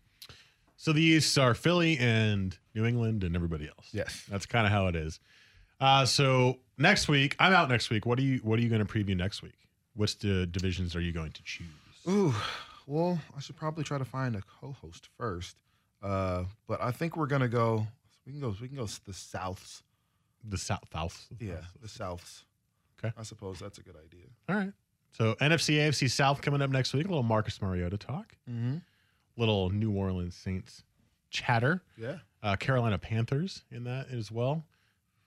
[0.78, 3.88] So the East are Philly and New England and everybody else.
[3.94, 4.26] Yes.
[4.30, 5.20] That's kind of how it is.
[5.80, 8.06] Uh, so next week, I'm out next week.
[8.06, 9.58] What are you What are you going to preview next week?
[9.96, 11.68] What's the divisions are you going to choose?
[12.08, 12.34] Ooh,
[12.88, 15.58] well, I should probably try to find a co-host first.
[16.02, 17.88] Uh, but I think we're gonna go.
[18.26, 18.56] We can go.
[18.62, 19.82] We can go the Souths.
[20.44, 21.26] The South, South.
[21.40, 22.44] Yeah, the Souths.
[23.00, 23.14] Okay.
[23.18, 24.26] I suppose that's a good idea.
[24.50, 24.74] All right.
[25.12, 27.06] So NFC, AFC South coming up next week.
[27.06, 28.36] A little Marcus Mariota talk.
[28.50, 28.78] Mm-hmm.
[29.38, 30.84] Little New Orleans Saints
[31.30, 31.82] chatter.
[31.98, 32.18] Yeah.
[32.42, 34.66] Uh, Carolina Panthers in that as well.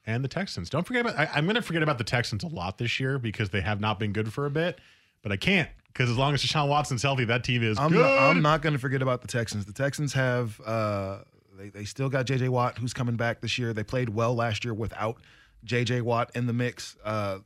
[0.07, 0.71] And the Texans.
[0.71, 1.19] Don't forget about.
[1.19, 3.81] I, I'm going to forget about the Texans a lot this year because they have
[3.81, 4.79] not been good for a bit.
[5.23, 7.99] But I can't because as long as Deshaun Watson's healthy, that team is I'm good.
[8.03, 9.64] not, I'm not going to forget about the Texans.
[9.64, 11.19] The Texans have uh,
[11.59, 12.49] they they still got J.J.
[12.51, 13.73] Watt who's coming back this year.
[13.73, 15.16] They played well last year without
[15.64, 16.03] J.J.
[16.03, 16.97] Watt in the mix.
[17.05, 17.38] Uh,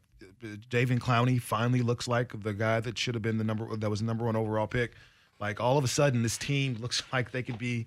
[0.69, 4.01] David Clowney finally looks like the guy that should have been the number that was
[4.01, 4.93] the number one overall pick.
[5.39, 7.87] Like all of a sudden, this team looks like they could be.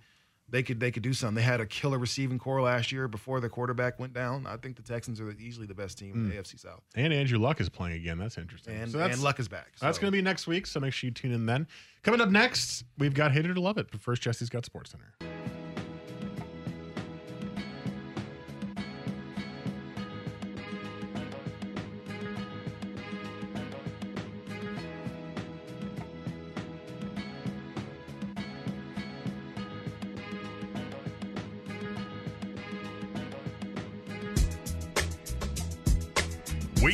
[0.53, 1.33] They could they could do something.
[1.33, 4.45] They had a killer receiving corps last year before the quarterback went down.
[4.45, 6.37] I think the Texans are easily the best team in the Mm.
[6.37, 6.83] AFC South.
[6.93, 8.19] And Andrew Luck is playing again.
[8.19, 8.75] That's interesting.
[8.75, 9.87] And- So that's- and Luck is back, So.
[9.87, 10.67] That's going to be next week.
[10.67, 11.65] So make sure you tune in then.
[12.03, 13.87] Coming up next, we've got Hater to Love It.
[13.89, 15.15] But first, Jesse's got Sports Center.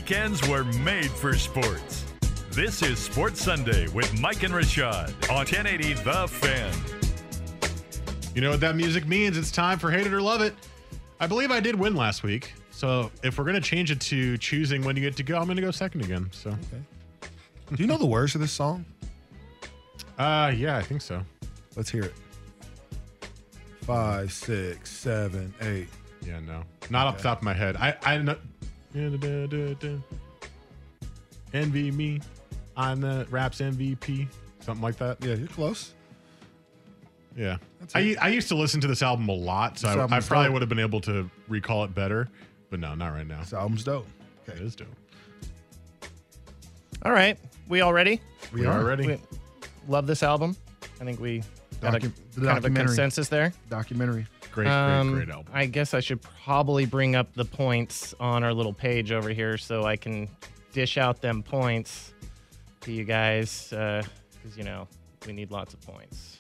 [0.10, 2.04] Weekends were made for sports.
[2.50, 6.74] This is Sports Sunday with Mike and Rashad on 1080 The Fan.
[8.34, 9.38] You know what that music means?
[9.38, 10.56] It's time for Hate It or Love It.
[11.20, 12.54] I believe I did win last week.
[12.72, 15.62] So if we're gonna change it to choosing when you get to go, I'm gonna
[15.62, 16.28] go second again.
[16.34, 16.58] So
[17.22, 18.86] Do you know the words of this song?
[20.18, 21.24] uh yeah, I think so.
[21.76, 22.14] Let's hear it.
[23.82, 25.90] Five, six, seven, eight.
[26.26, 26.64] Yeah, no.
[26.90, 27.76] Not off the top of my head.
[27.76, 28.38] I I know
[31.54, 32.22] Envy me.
[32.78, 34.28] I'm the raps MVP.
[34.62, 35.18] Something like that.
[35.24, 35.94] Yeah, you're close.
[37.36, 37.58] Yeah.
[37.96, 38.16] I.
[38.22, 40.46] I used to listen to this album a lot, so This I, I album's probably
[40.48, 40.54] dope.
[40.54, 42.28] would have been able to recall it better.
[42.70, 43.40] But no, not right now.
[43.40, 44.08] This album's dope.
[44.48, 44.88] It is dope.
[47.04, 48.20] All right, we all ready?
[48.52, 49.08] We are ready.
[49.08, 49.20] We
[49.88, 50.56] love this album.
[51.00, 51.44] I think we
[51.82, 52.86] got a, Docu- the kind of a documentary.
[52.88, 53.54] consensus there.
[53.70, 54.28] Documentary.
[54.52, 55.52] Great, Um, great, great album.
[55.56, 59.58] I guess I should probably bring up the points on our little page over here
[59.58, 60.28] so I can
[60.74, 62.14] dish out them points
[62.82, 64.88] to you guys because you know
[65.28, 66.40] we need lots of points.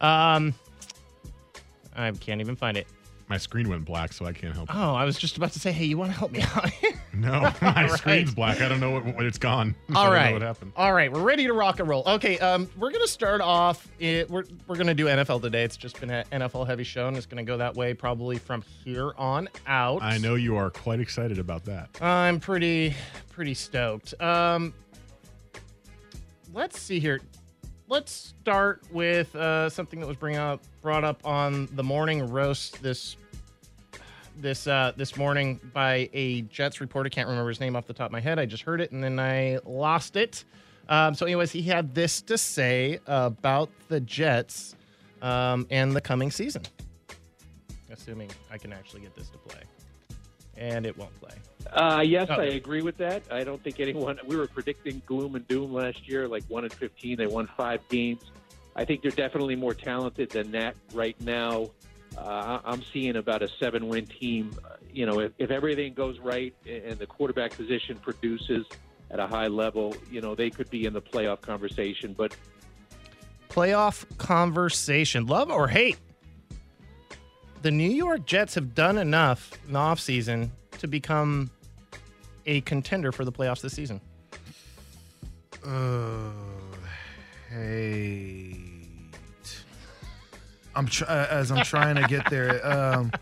[0.00, 0.54] Um,
[1.94, 2.86] I can't even find it.
[3.28, 4.74] My screen went black, so I can't help.
[4.74, 6.70] Oh, I was just about to say, hey, you want to help me out?
[7.14, 8.60] No, my All screen's black.
[8.60, 9.74] I don't know what, what it's gone.
[9.90, 10.26] I All don't right.
[10.28, 10.72] know what happened.
[10.76, 12.02] All right, we're ready to rock and roll.
[12.06, 13.88] Okay, um, we're gonna start off.
[13.98, 15.62] It, we're we're gonna do NFL today.
[15.64, 18.62] It's just been an NFL heavy show, and it's gonna go that way probably from
[18.84, 20.02] here on out.
[20.02, 21.90] I know you are quite excited about that.
[22.00, 22.94] I'm pretty
[23.30, 24.14] pretty stoked.
[24.20, 24.72] Um,
[26.54, 27.20] let's see here.
[27.88, 32.82] Let's start with uh, something that was bring up brought up on the morning roast
[32.82, 33.16] this
[34.36, 37.08] this uh, this morning by a Jets reporter.
[37.08, 38.38] Can't remember his name off the top of my head.
[38.38, 40.44] I just heard it and then I lost it.
[40.88, 44.74] Um, so, anyways, he had this to say about the Jets
[45.22, 46.62] um, and the coming season.
[47.90, 49.60] Assuming I can actually get this to play,
[50.56, 51.34] and it won't play.
[51.72, 52.34] Uh, yes, Oh.
[52.40, 53.22] I agree with that.
[53.30, 54.18] I don't think anyone.
[54.26, 57.16] We were predicting gloom and doom last year, like one and fifteen.
[57.16, 58.22] They won five games.
[58.74, 61.70] I think they're definitely more talented than that right now.
[62.16, 64.54] Uh, I- I'm seeing about a seven-win team.
[64.64, 68.66] Uh, You know, if, if everything goes right and the quarterback position produces
[69.10, 72.12] at a high level, you know, they could be in the playoff conversation.
[72.12, 72.36] But
[73.48, 75.26] playoff conversation.
[75.26, 75.96] Love or hate?
[77.62, 81.50] The New York Jets have done enough in the offseason to become
[82.44, 84.00] a contender for the playoffs this season.
[85.64, 86.30] Uh,
[87.50, 88.71] hate.
[90.74, 92.64] I'm tr- uh, as I'm trying to get there.
[92.66, 93.12] Um,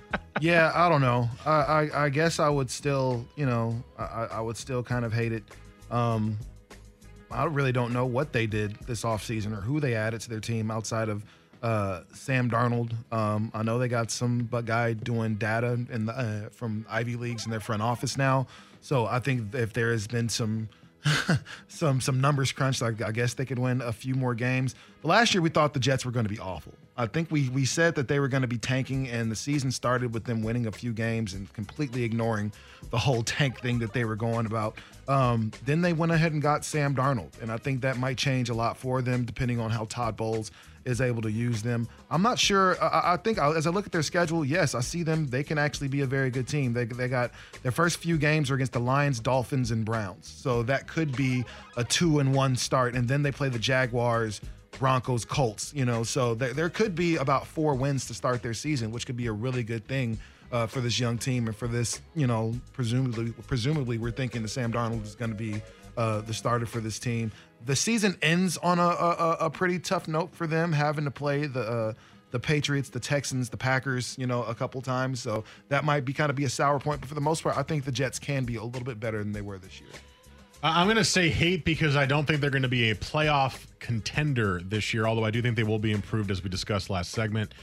[0.40, 1.28] yeah, I don't know.
[1.44, 5.12] I, I I guess I would still, you know, I, I would still kind of
[5.12, 5.42] hate it.
[5.90, 6.38] Um,
[7.30, 10.40] I really don't know what they did this offseason or who they added to their
[10.40, 11.24] team outside of
[11.62, 12.92] uh, Sam Darnold.
[13.12, 17.44] Um, I know they got some guy doing data in the, uh, from Ivy Leagues
[17.44, 18.46] in their front office now.
[18.80, 20.68] So I think if there has been some
[21.68, 24.74] some some numbers crunched, I, I guess they could win a few more games.
[25.02, 26.72] But last year we thought the Jets were going to be awful.
[27.00, 29.70] I think we we said that they were going to be tanking, and the season
[29.70, 32.52] started with them winning a few games and completely ignoring
[32.90, 34.76] the whole tank thing that they were going about.
[35.08, 38.50] Um, then they went ahead and got Sam Darnold, and I think that might change
[38.50, 40.50] a lot for them depending on how Todd Bowles
[40.84, 41.86] is able to use them.
[42.10, 42.82] I'm not sure.
[42.82, 45.26] I- I, think I- as I look at their schedule, yes, I see them.
[45.26, 46.72] They can actually be a very good team.
[46.72, 47.32] They, they got
[47.62, 50.26] their first few games are against the Lions, Dolphins, and Browns.
[50.26, 51.44] So that could be
[51.76, 52.94] a two and one start.
[52.94, 54.40] And then they play the Jaguars,
[54.80, 55.72] Broncos, Colts.
[55.72, 59.06] You know, so there, there could be about four wins to start their season, which
[59.06, 60.18] could be a really good thing.
[60.52, 64.48] Uh, for this young team and for this, you know, presumably, presumably, we're thinking that
[64.48, 65.62] Sam Darnold is going to be
[65.96, 67.30] uh, the starter for this team.
[67.66, 71.46] The season ends on a, a, a pretty tough note for them, having to play
[71.46, 71.92] the uh,
[72.32, 75.20] the Patriots, the Texans, the Packers, you know, a couple times.
[75.20, 77.00] So that might be kind of be a sour point.
[77.00, 79.18] But for the most part, I think the Jets can be a little bit better
[79.18, 79.90] than they were this year.
[80.62, 83.66] I'm going to say hate because I don't think they're going to be a playoff
[83.78, 87.12] contender this year, although I do think they will be improved as we discussed last
[87.12, 87.54] segment.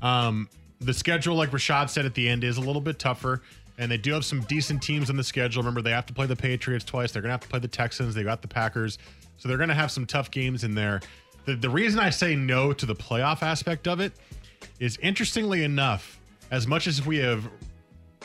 [0.00, 0.48] Um,
[0.80, 3.42] the schedule, like Rashad said at the end, is a little bit tougher,
[3.76, 5.62] and they do have some decent teams on the schedule.
[5.62, 7.12] Remember, they have to play the Patriots twice.
[7.12, 8.14] They're going to have to play the Texans.
[8.14, 8.98] They got the Packers.
[9.36, 11.00] So they're going to have some tough games in there.
[11.44, 14.12] The, the reason I say no to the playoff aspect of it
[14.80, 16.18] is interestingly enough,
[16.50, 17.48] as much as we have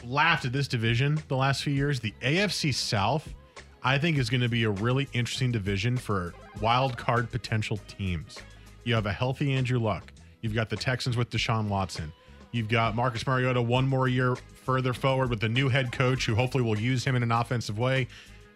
[0.05, 3.33] laughed at this division the last few years, the AFC South,
[3.83, 8.37] I think, is going to be a really interesting division for wild card potential teams.
[8.83, 10.11] You have a healthy Andrew Luck.
[10.41, 12.11] You've got the Texans with Deshaun Watson.
[12.51, 16.35] You've got Marcus Mariota one more year further forward with the new head coach who
[16.35, 18.07] hopefully will use him in an offensive way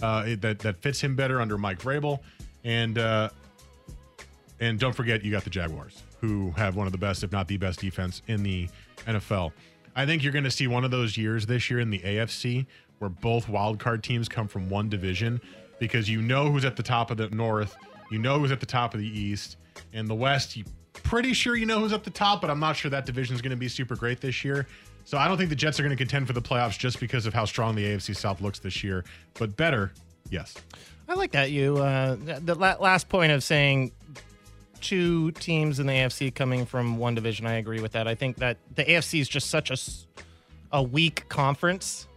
[0.01, 2.19] uh, that, that fits him better under Mike Vrabel.
[2.63, 3.29] And uh,
[4.59, 7.47] and don't forget, you got the Jaguars, who have one of the best, if not
[7.47, 8.67] the best, defense in the
[9.05, 9.51] NFL.
[9.97, 12.67] I think you're going to see one of those years this year in the AFC
[12.99, 15.41] where both wildcard teams come from one division
[15.79, 17.75] because you know who's at the top of the North,
[18.11, 19.57] you know who's at the top of the East,
[19.93, 20.55] and the West.
[20.55, 23.35] You pretty sure you know who's at the top, but I'm not sure that division
[23.35, 24.67] is going to be super great this year.
[25.03, 27.25] So I don't think the Jets are going to contend for the playoffs just because
[27.25, 29.03] of how strong the AFC South looks this year.
[29.33, 29.93] But better,
[30.29, 30.53] yes.
[31.09, 31.49] I like that.
[31.49, 33.93] You uh, the last point of saying
[34.87, 37.45] two teams in the AFC coming from one division.
[37.45, 38.07] I agree with that.
[38.07, 39.77] I think that the AFC is just such a
[40.71, 42.07] a weak conference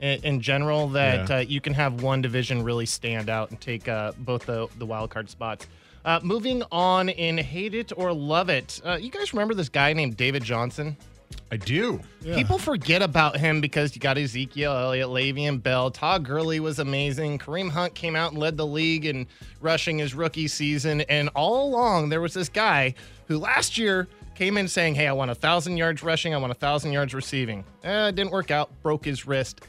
[0.00, 1.36] in, in general that Yeah.
[1.36, 4.86] uh, you can have one division really stand out and take uh, both the the
[4.86, 5.66] wild card spots.
[6.04, 8.80] Uh, moving on in hate it or love it.
[8.84, 10.96] Uh, you guys remember this guy named David Johnson?
[11.50, 12.00] I do.
[12.36, 17.38] People forget about him because you got Ezekiel Elliott, Le'Veon Bell, Todd Gurley was amazing.
[17.38, 19.26] Kareem Hunt came out and led the league in
[19.60, 21.00] rushing his rookie season.
[21.02, 22.94] And all along, there was this guy
[23.28, 26.50] who last year came in saying, Hey, I want a thousand yards rushing, I want
[26.50, 27.64] a thousand yards receiving.
[27.82, 29.62] Eh, it didn't work out, broke his wrist.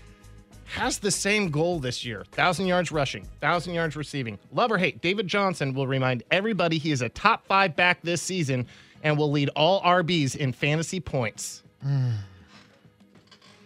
[0.65, 4.37] Has the same goal this year thousand yards rushing, thousand yards receiving.
[4.51, 8.21] Love or hate, David Johnson will remind everybody he is a top five back this
[8.21, 8.67] season
[9.03, 11.63] and will lead all RBs in fantasy points.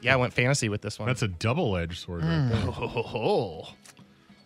[0.02, 1.08] Yeah, I went fantasy with this one.
[1.08, 2.50] That's a double edged sword right Mm.
[2.50, 2.62] there.
[2.65, 3.69] Oh,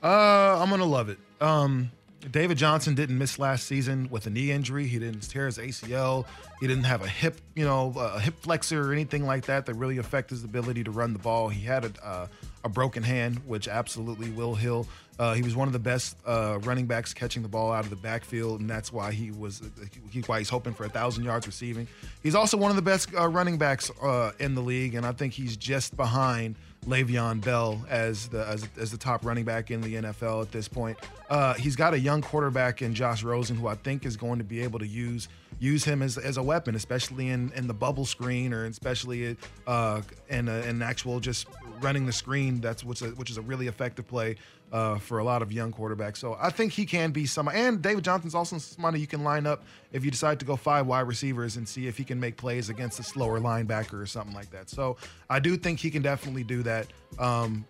[0.03, 1.17] Uh, I'm gonna love it.
[1.41, 1.89] Um,
[2.29, 4.85] David Johnson didn't miss last season with a knee injury.
[4.85, 6.25] He didn't tear his ACL.
[6.59, 9.73] He didn't have a hip, you know, a hip flexor or anything like that that
[9.73, 11.49] really affect his ability to run the ball.
[11.49, 12.27] He had a, uh,
[12.67, 14.87] a broken hand, which absolutely will heal.
[15.19, 17.89] Uh, he was one of the best uh, running backs catching the ball out of
[17.89, 19.63] the backfield, and that's why he was
[20.11, 21.87] he, why he's hoping for a thousand yards receiving.
[22.21, 25.13] He's also one of the best uh, running backs uh, in the league, and I
[25.13, 29.81] think he's just behind Le'Veon Bell as the as, as the top running back in
[29.81, 30.97] the NFL at this point.
[31.29, 34.45] Uh, he's got a young quarterback in Josh Rosen who I think is going to
[34.45, 38.05] be able to use use him as, as a weapon, especially in, in the bubble
[38.05, 41.47] screen or especially uh, in, in actual just
[41.81, 42.61] running the screen.
[42.61, 44.35] That's what's a, which is a really effective play
[44.71, 46.17] uh, for a lot of young quarterbacks.
[46.17, 47.47] So I think he can be some.
[47.47, 50.87] And David Johnson's also somebody you can line up if you decide to go five
[50.87, 54.35] wide receivers and see if he can make plays against a slower linebacker or something
[54.35, 54.69] like that.
[54.69, 54.97] So
[55.29, 56.87] I do think he can definitely do that.
[57.19, 57.65] Um,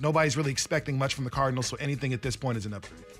[0.00, 3.17] nobody's really expecting much from the Cardinals, so anything at this point is an upgrade.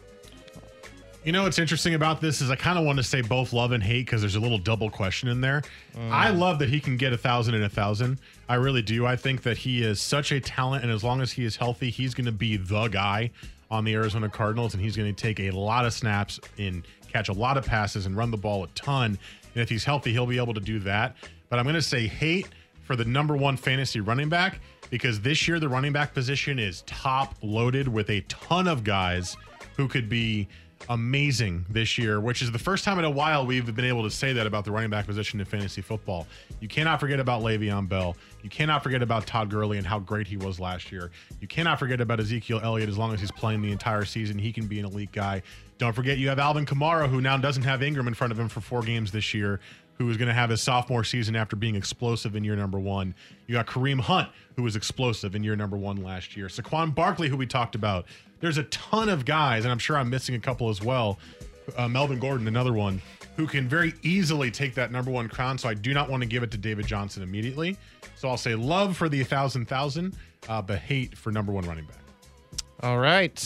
[1.24, 3.72] You know what's interesting about this is I kind of want to say both love
[3.72, 5.62] and hate because there's a little double question in there.
[6.11, 6.38] I mm.
[6.38, 8.20] love that he can get a thousand and a thousand.
[8.48, 9.04] I really do.
[9.04, 11.90] I think that he is such a talent, and as long as he is healthy,
[11.90, 13.31] he's going to be the guy
[13.70, 17.28] on the Arizona Cardinals, and he's going to take a lot of snaps and catch
[17.28, 19.18] a lot of passes and run the ball a ton.
[19.54, 21.16] And if he's healthy, he'll be able to do that.
[21.48, 22.48] But I'm going to say hate
[22.85, 26.83] for the number one fantasy running back because this year the running back position is
[26.87, 29.37] top loaded with a ton of guys
[29.76, 30.48] who could be
[30.88, 34.10] amazing this year, which is the first time in a while we've been able to
[34.10, 36.26] say that about the running back position in fantasy football.
[36.60, 38.16] You cannot forget about Le'Veon Bell.
[38.42, 41.10] You cannot forget about Todd Gurley and how great he was last year.
[41.40, 44.38] You cannot forget about Ezekiel Elliott as long as he's playing the entire season.
[44.38, 45.42] He can be an elite guy.
[45.78, 48.48] Don't forget you have Alvin Kamara, who now doesn't have Ingram in front of him
[48.48, 49.60] for four games this year,
[49.94, 53.14] who is going to have his sophomore season after being explosive in year number one.
[53.46, 56.46] You got Kareem Hunt, who was explosive in year number one last year.
[56.46, 58.06] Saquon Barkley, who we talked about.
[58.40, 61.18] There's a ton of guys, and I'm sure I'm missing a couple as well.
[61.77, 63.03] Uh, Melvin Gordon, another one,
[63.37, 65.59] who can very easily take that number one crown.
[65.59, 67.77] So I do not want to give it to David Johnson immediately.
[68.16, 70.16] So I'll say love for the thousand thousand,
[70.48, 71.98] uh, but hate for number one running back.
[72.83, 73.37] All right.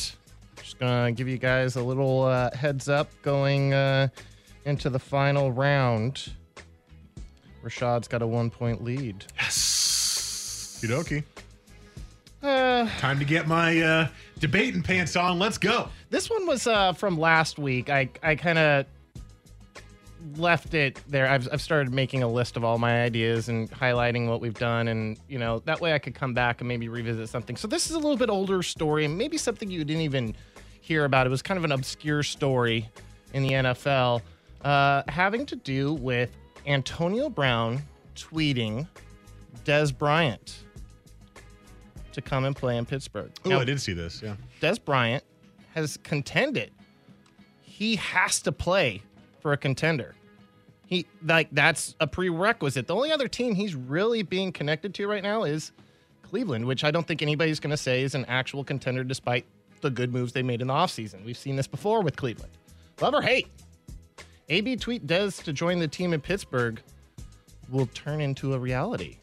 [0.57, 4.09] Just going to give you guys a little uh, heads up going uh,
[4.65, 6.31] into the final round.
[7.65, 9.25] Rashad's got a one point lead.
[10.83, 11.23] Okie
[12.43, 14.09] Uh, Time to get my uh,
[14.43, 15.39] debating pants on.
[15.39, 15.89] Let's go.
[16.11, 17.89] This one was uh, from last week.
[17.89, 18.87] I, I kind of
[20.37, 21.29] left it there.
[21.29, 24.89] I've, I've started making a list of all my ideas and highlighting what we've done.
[24.89, 27.57] And, you know, that way I could come back and maybe revisit something.
[27.57, 30.35] So this is a little bit older story and maybe something you didn't even
[30.81, 31.29] hear about.
[31.29, 32.91] It was kind of an obscure story
[33.33, 34.23] in the NFL
[34.65, 36.31] uh, having to do with
[36.67, 37.81] Antonio Brown
[38.17, 38.89] tweeting
[39.65, 40.65] Dez Bryant
[42.13, 43.31] to come and play in Pittsburgh.
[43.45, 44.23] Oh, I did see this.
[44.23, 44.37] Yeah.
[44.61, 45.25] Dez Bryant
[45.75, 46.71] has contended.
[47.63, 49.03] He has to play
[49.41, 50.15] for a contender.
[50.87, 52.87] He like that's a prerequisite.
[52.87, 55.73] The only other team he's really being connected to right now is
[56.23, 59.47] Cleveland, which I don't think anybody's going to say is an actual contender despite
[59.81, 61.25] the good moves they made in the offseason.
[61.25, 62.53] We've seen this before with Cleveland.
[63.01, 63.49] Love or hate.
[64.49, 66.81] AB tweet Dez to join the team in Pittsburgh
[67.71, 69.17] will turn into a reality.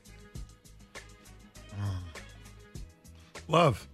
[3.50, 3.88] Love.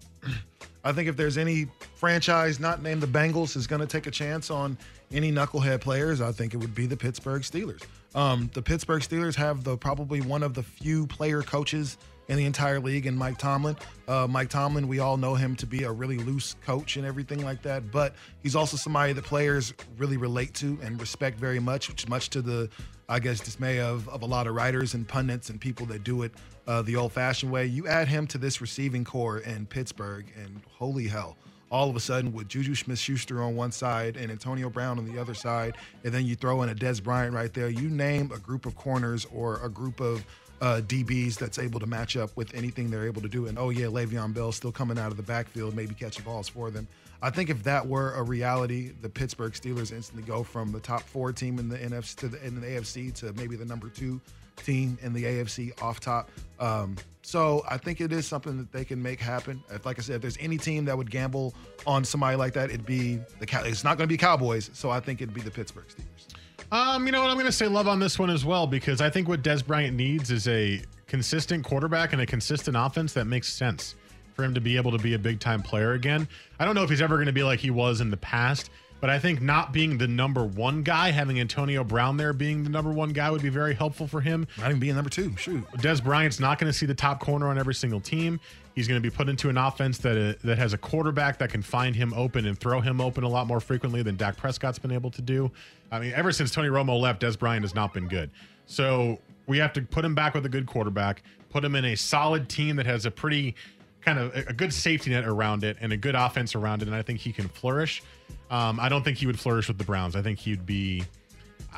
[0.83, 4.11] I think if there's any franchise not named the Bengals is going to take a
[4.11, 4.77] chance on
[5.11, 7.81] any knucklehead players, I think it would be the Pittsburgh Steelers.
[8.13, 11.97] Um, the Pittsburgh Steelers have the probably one of the few player coaches
[12.27, 13.77] in the entire league and Mike Tomlin.
[14.07, 17.43] Uh, Mike Tomlin, we all know him to be a really loose coach and everything
[17.43, 21.87] like that, but he's also somebody that players really relate to and respect very much,
[21.87, 22.69] which much to the,
[23.07, 26.23] I guess, dismay of, of a lot of writers and pundits and people that do
[26.23, 26.31] it
[26.67, 27.65] uh, the old fashioned way.
[27.65, 31.37] You add him to this receiving corps in Pittsburgh, and holy hell
[31.71, 35.05] all of a sudden with Juju Smith Schuster on one side and Antonio Brown on
[35.05, 38.31] the other side, and then you throw in a Dez Bryant right there, you name
[38.33, 40.25] a group of corners or a group of
[40.61, 43.47] uh, DBs that's able to match up with anything they're able to do.
[43.47, 46.71] And oh, yeah, Le'Veon Bell still coming out of the backfield, maybe catching balls for
[46.71, 46.87] them.
[47.21, 51.01] I think if that were a reality, the Pittsburgh Steelers instantly go from the top
[51.01, 54.21] four team in the NFC to the, in the AFC to maybe the number two
[54.57, 56.29] team in the AFC off top.
[56.59, 59.63] Um, so I think it is something that they can make happen.
[59.71, 61.55] If, like I said, if there's any team that would gamble
[61.87, 64.89] on somebody like that, it'd be the Cow- It's not going to be Cowboys, so
[64.91, 66.35] I think it'd be the Pittsburgh Steelers.
[66.71, 67.29] Um, you know what?
[67.29, 69.65] I'm going to say love on this one as well because I think what Dez
[69.65, 73.95] Bryant needs is a consistent quarterback and a consistent offense that makes sense
[74.33, 76.27] for him to be able to be a big time player again.
[76.59, 78.69] I don't know if he's ever going to be like he was in the past,
[79.05, 82.71] but I think not being the number one guy, having Antonio Brown there being the
[82.71, 84.47] number one guy would be very helpful for him.
[84.57, 85.37] Not even being number two.
[85.37, 85.63] Shoot.
[85.73, 88.39] Dez Bryant's not going to see the top corner on every single team.
[88.73, 91.51] He's going to be put into an offense that uh, that has a quarterback that
[91.51, 94.79] can find him open and throw him open a lot more frequently than Dak Prescott's
[94.79, 95.51] been able to do.
[95.91, 98.31] I mean, ever since Tony Romo left, Dez Bryant has not been good.
[98.65, 101.95] So we have to put him back with a good quarterback, put him in a
[101.95, 103.53] solid team that has a pretty
[104.01, 106.95] kind of a good safety net around it and a good offense around it, and
[106.95, 108.01] I think he can flourish.
[108.49, 110.15] Um, I don't think he would flourish with the Browns.
[110.15, 111.03] I think he'd be.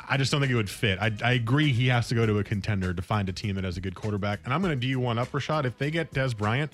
[0.08, 0.98] I just don't think it would fit.
[1.00, 3.64] I, I agree he has to go to a contender to find a team that
[3.64, 4.40] has a good quarterback.
[4.44, 5.64] And I'm going to do you one up, Rashad.
[5.64, 6.70] If they get Dez Bryant,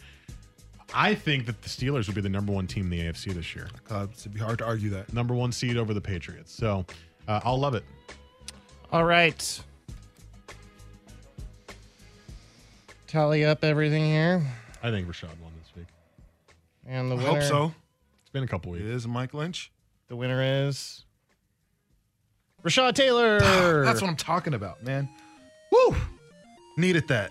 [0.92, 3.54] I think that the Steelers would be the number one team in the AFC this
[3.56, 3.68] year.
[3.90, 5.12] Uh, it'd be hard to argue that.
[5.12, 6.52] Number one seed over the Patriots.
[6.52, 6.84] So
[7.26, 7.84] uh, I'll love it.
[8.92, 9.60] All right.
[13.06, 14.42] Tally up everything here.
[14.82, 15.86] I think Rashad won this week.
[16.86, 17.30] And the I winner.
[17.40, 17.74] hope so.
[18.20, 18.84] It's been a couple weeks.
[18.84, 19.70] It is Mike Lynch.
[20.08, 21.04] The winner is
[22.62, 23.38] Rashad Taylor.
[23.84, 25.08] That's what I'm talking about, man.
[25.70, 25.96] Woo!
[26.76, 27.30] Needed that.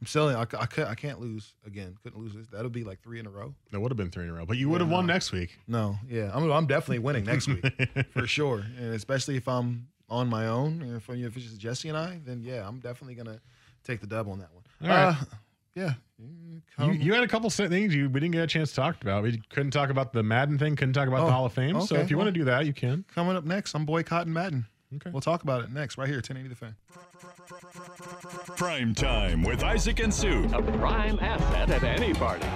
[0.00, 0.36] I'm selling.
[0.36, 1.96] I, I, can't, I can't lose again.
[2.02, 2.46] Couldn't lose this.
[2.48, 3.54] That'll be like three in a row.
[3.70, 5.56] That would have been three in a row, but you would have won next week.
[5.66, 7.64] No, yeah, I'm, I'm definitely winning next week
[8.10, 8.64] for sure.
[8.78, 12.20] And especially if I'm on my own, and if, if it's just Jesse and I,
[12.24, 13.40] then yeah, I'm definitely gonna
[13.82, 14.64] take the dub on that one.
[14.82, 15.08] All right.
[15.08, 15.24] Uh,
[15.74, 15.94] yeah.
[16.78, 19.00] You, you had a couple set things you we didn't get a chance to talk
[19.00, 19.22] about.
[19.22, 20.74] We couldn't talk about the Madden thing.
[20.76, 21.80] Couldn't talk about Oh, the Hall of Fame.
[21.82, 22.26] so if you well.
[22.26, 23.04] want to do that, you can.
[23.14, 24.66] Coming up next, I'm boycotting Madden.
[24.96, 25.10] Okay.
[25.10, 26.76] We'll talk about it next, right here, 1080 The Fan.
[28.56, 30.48] Prime time with Isaac and Sue.
[30.52, 32.46] A prime asset at any party.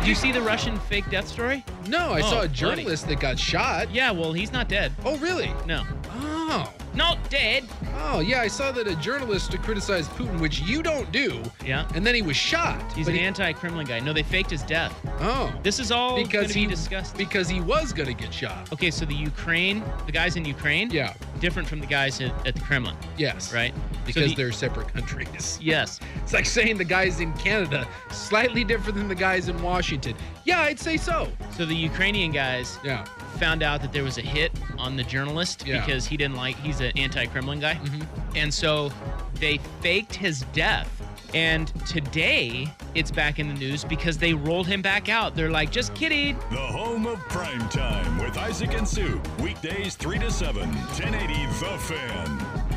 [0.00, 1.64] Did you see the Russian fake death story?
[1.86, 2.52] No, I Oh, saw a oh, buddy.
[2.54, 3.92] journalist that got shot.
[3.92, 4.92] Yeah, well, he's not dead.
[5.04, 5.52] Oh, really?
[5.66, 5.84] No.
[6.12, 6.72] Oh.
[6.94, 7.64] Not dead.
[7.96, 11.42] Oh, yeah, I saw that a journalist criticized Putin, which you don't do.
[11.64, 11.88] Yeah.
[11.94, 12.80] And then he was shot.
[12.92, 14.00] He's an he- anti-Kremlin guy.
[14.00, 14.94] No, they faked his death.
[15.20, 15.52] Oh.
[15.62, 17.16] This is all because he be discussed.
[17.16, 18.72] Because he was going to get shot.
[18.72, 21.14] Okay, so the Ukraine, the guys in Ukraine, Yeah.
[21.40, 23.52] different from the guys at, at the Kremlin, Yes.
[23.52, 23.74] right?
[23.74, 25.58] So Because the- they're separate countries.
[25.62, 26.00] yes.
[26.22, 30.14] It's like saying the guys in Canada slightly different than the guys in Washington.
[30.44, 31.28] Yeah, I'd say so.
[31.56, 33.04] So the Ukrainian guys Yeah.
[33.38, 35.80] found out that there was a hit on the journalist Yeah.
[35.84, 38.36] because he didn't like he's an anti-Kremlin guy, mm-hmm.
[38.36, 38.92] and so
[39.34, 40.94] they faked his death.
[41.34, 45.34] And today it's back in the news because they rolled him back out.
[45.34, 46.38] They're like, just kidding.
[46.50, 49.20] The home of prime time with Isaac and Sue.
[49.40, 52.68] Weekdays 3 to 7, 1080 The Fan.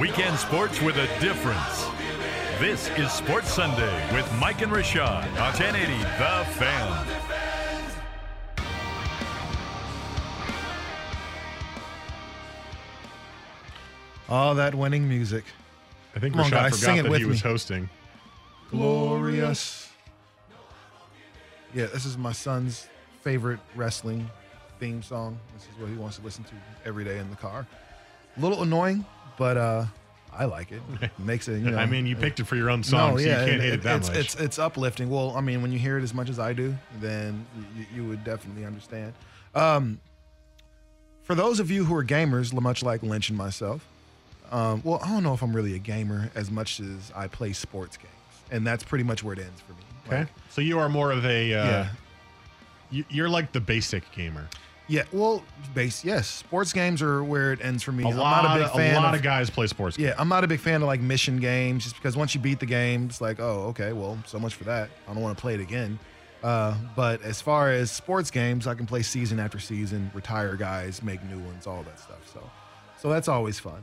[0.00, 2.01] Weekend sports with a difference.
[2.62, 7.06] This is Sports Sunday with Mike and Rashad on 1080 The Fan.
[14.28, 15.42] All that winning music.
[16.14, 17.50] I think Come on, Rashad guys, forgot sing it that with he was me.
[17.50, 17.90] hosting.
[18.70, 19.90] Glorious.
[21.74, 22.86] Yeah, this is my son's
[23.22, 24.30] favorite wrestling
[24.78, 25.36] theme song.
[25.54, 26.52] This is what he wants to listen to
[26.84, 27.66] every day in the car.
[28.36, 29.04] A little annoying,
[29.36, 29.86] but uh
[30.36, 30.80] I like it.
[31.18, 31.76] Makes it, you know.
[31.78, 33.96] I mean, you picked it for your own song, so you can't hate it that
[33.98, 34.16] it's, much.
[34.18, 35.10] It's it's uplifting.
[35.10, 37.44] Well, I mean, when you hear it as much as I do, then
[37.76, 39.12] you, you would definitely understand.
[39.54, 40.00] Um,
[41.22, 43.86] for those of you who are gamers, much like Lynch and myself,
[44.50, 47.52] um, well, I don't know if I'm really a gamer as much as I play
[47.52, 48.10] sports games,
[48.50, 49.78] and that's pretty much where it ends for me.
[50.06, 50.18] okay.
[50.20, 51.54] Like, so you are more of a.
[51.54, 53.02] Uh, Yeah.
[53.10, 54.48] you're like the basic gamer.
[54.92, 58.04] Yeah, well, base yes, sports games are where it ends for me.
[58.04, 59.98] A I'm lot, not a big of, fan a lot of, of guys play sports.
[59.98, 62.60] Yeah, I'm not a big fan of like mission games just because once you beat
[62.60, 64.90] the game, it's like, oh, okay, well, so much for that.
[65.08, 65.98] I don't want to play it again.
[66.42, 71.02] Uh, but as far as sports games, I can play season after season, retire guys,
[71.02, 72.30] make new ones, all that stuff.
[72.30, 72.50] So,
[72.98, 73.82] so that's always fun.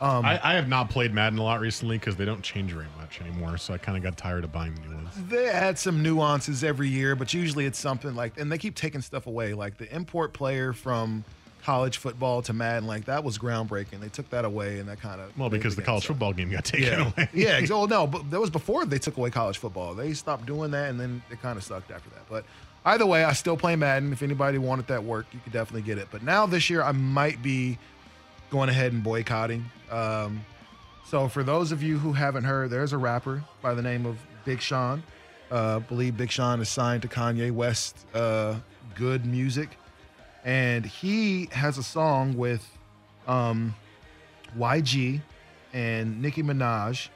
[0.00, 2.86] Um, I, I have not played Madden a lot recently because they don't change very
[3.00, 3.58] much anymore.
[3.58, 5.10] So I kind of got tired of buying the new ones.
[5.28, 9.00] They add some nuances every year, but usually it's something like, and they keep taking
[9.00, 9.54] stuff away.
[9.54, 11.24] Like the import player from
[11.64, 14.00] college football to Madden, like that was groundbreaking.
[14.00, 16.64] They took that away, and that kind of Well, because the college football game got
[16.64, 17.12] taken yeah.
[17.12, 17.28] away.
[17.32, 19.94] yeah, well, no, but that was before they took away college football.
[19.94, 22.28] They stopped doing that, and then it kind of sucked after that.
[22.30, 22.44] But
[22.84, 24.12] either way, I still play Madden.
[24.12, 26.08] If anybody wanted that work, you could definitely get it.
[26.10, 27.78] But now this year, I might be
[28.50, 29.64] going ahead and boycotting.
[29.90, 30.44] Um,
[31.04, 34.18] so for those of you who haven't heard, there's a rapper by the name of
[34.44, 35.02] Big Sean.
[35.50, 38.56] Uh, believe Big Sean is signed to Kanye West uh,
[38.94, 39.70] Good Music,
[40.44, 42.66] and he has a song with
[43.26, 43.74] um,
[44.58, 45.20] YG
[45.72, 47.08] and Nicki Minaj,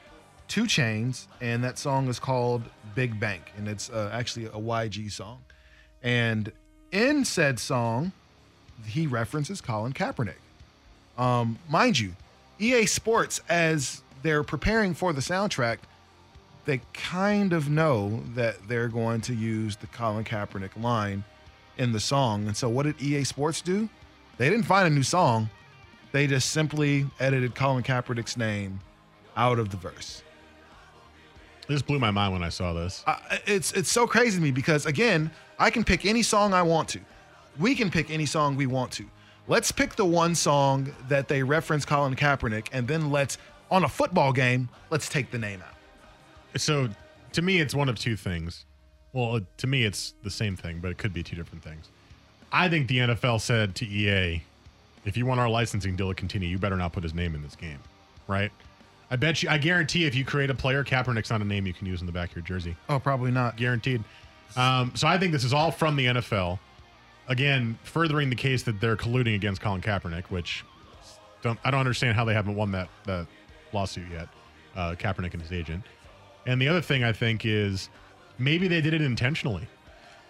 [0.47, 2.63] 2 Chainz, and that song is called
[2.95, 5.43] Big Bank, and it's uh, actually a YG song.
[6.01, 6.51] And
[6.91, 8.11] in said song,
[8.85, 10.42] he references Colin Kaepernick.
[11.17, 12.13] Um, mind you,
[12.59, 15.79] EA Sports, as they're preparing for the soundtrack,
[16.65, 21.23] they kind of know that they're going to use the Colin Kaepernick line
[21.77, 22.47] in the song.
[22.47, 23.89] And so, what did EA Sports do?
[24.37, 25.49] They didn't find a new song.
[26.11, 28.79] They just simply edited Colin Kaepernick's name
[29.35, 30.23] out of the verse.
[31.67, 33.03] This blew my mind when I saw this.
[33.07, 36.61] Uh, it's it's so crazy to me because again, I can pick any song I
[36.61, 36.99] want to.
[37.59, 39.05] We can pick any song we want to.
[39.47, 43.37] Let's pick the one song that they reference Colin Kaepernick, and then let's
[43.69, 46.61] on a football game, let's take the name out.
[46.61, 46.89] So
[47.33, 48.65] to me, it's one of two things.
[49.11, 51.89] Well, to me, it's the same thing, but it could be two different things.
[52.51, 54.43] I think the NFL said to EA,
[55.05, 57.41] if you want our licensing deal to continue, you better not put his name in
[57.41, 57.79] this game,
[58.27, 58.51] right?
[59.11, 61.73] I bet you, I guarantee if you create a player, Kaepernick's not a name you
[61.73, 62.75] can use in the back of your jersey.
[62.89, 63.57] Oh, probably not.
[63.57, 64.03] Guaranteed.
[64.55, 66.59] Um, so I think this is all from the NFL.
[67.27, 70.63] Again, furthering the case that they're colluding against Colin Kaepernick, which
[71.41, 73.27] don't, I don't understand how they haven't won that, that
[73.71, 74.27] lawsuit yet,
[74.75, 75.83] uh, Kaepernick and his agent.
[76.45, 77.89] And the other thing I think is
[78.37, 79.67] maybe they did it intentionally.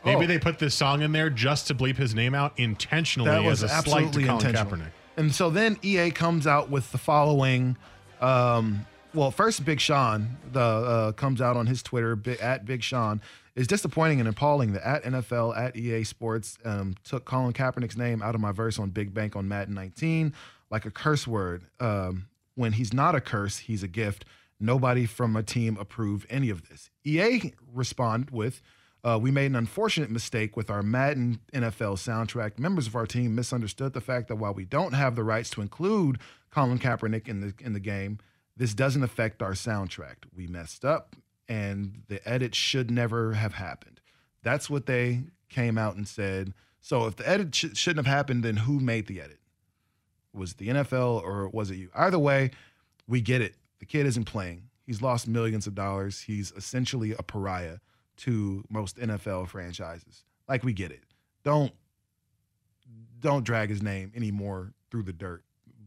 [0.06, 0.28] Maybe Oh.
[0.28, 3.64] they put this song in there just to bleep his name out intentionally That was
[3.64, 4.54] as a slight to Colin.
[4.54, 4.92] Kaepernick.
[5.18, 7.78] And so then EA comes out with the following.
[8.20, 13.22] Um, well, first, Big Sean the uh, comes out on his Twitter at Big Sean
[13.56, 18.22] is disappointing and appalling that at NFL at EA Sports um, took Colin Kaepernick's name
[18.22, 20.34] out of my verse on Big Bank on Madden 19
[20.74, 21.64] like a curse word.
[21.80, 24.26] Um, when he's not a curse, he's a gift.
[24.60, 26.90] Nobody from a team approved any of this.
[27.04, 28.62] EA responded with.
[29.04, 32.58] Uh, we made an unfortunate mistake with our Madden NFL soundtrack.
[32.58, 35.62] Members of our team misunderstood the fact that while we don't have the rights to
[35.62, 38.20] include Colin Kaepernick in the in the game,
[38.56, 40.16] this doesn't affect our soundtrack.
[40.34, 41.16] We messed up,
[41.48, 44.00] and the edit should never have happened.
[44.44, 46.54] That's what they came out and said.
[46.82, 49.40] So if the edit sh- shouldn't have happened, then who made the edit?
[50.34, 51.90] Was it the NFL or was it you?
[51.96, 52.52] Either way,
[53.08, 53.56] we get it.
[53.80, 54.64] The kid isn't playing.
[54.86, 56.22] He's lost millions of dollars.
[56.22, 57.78] He's essentially a pariah
[58.18, 60.24] to most NFL franchises.
[60.48, 61.04] Like we get it.
[61.44, 61.72] Don't
[63.20, 65.44] don't drag his name anymore through the dirt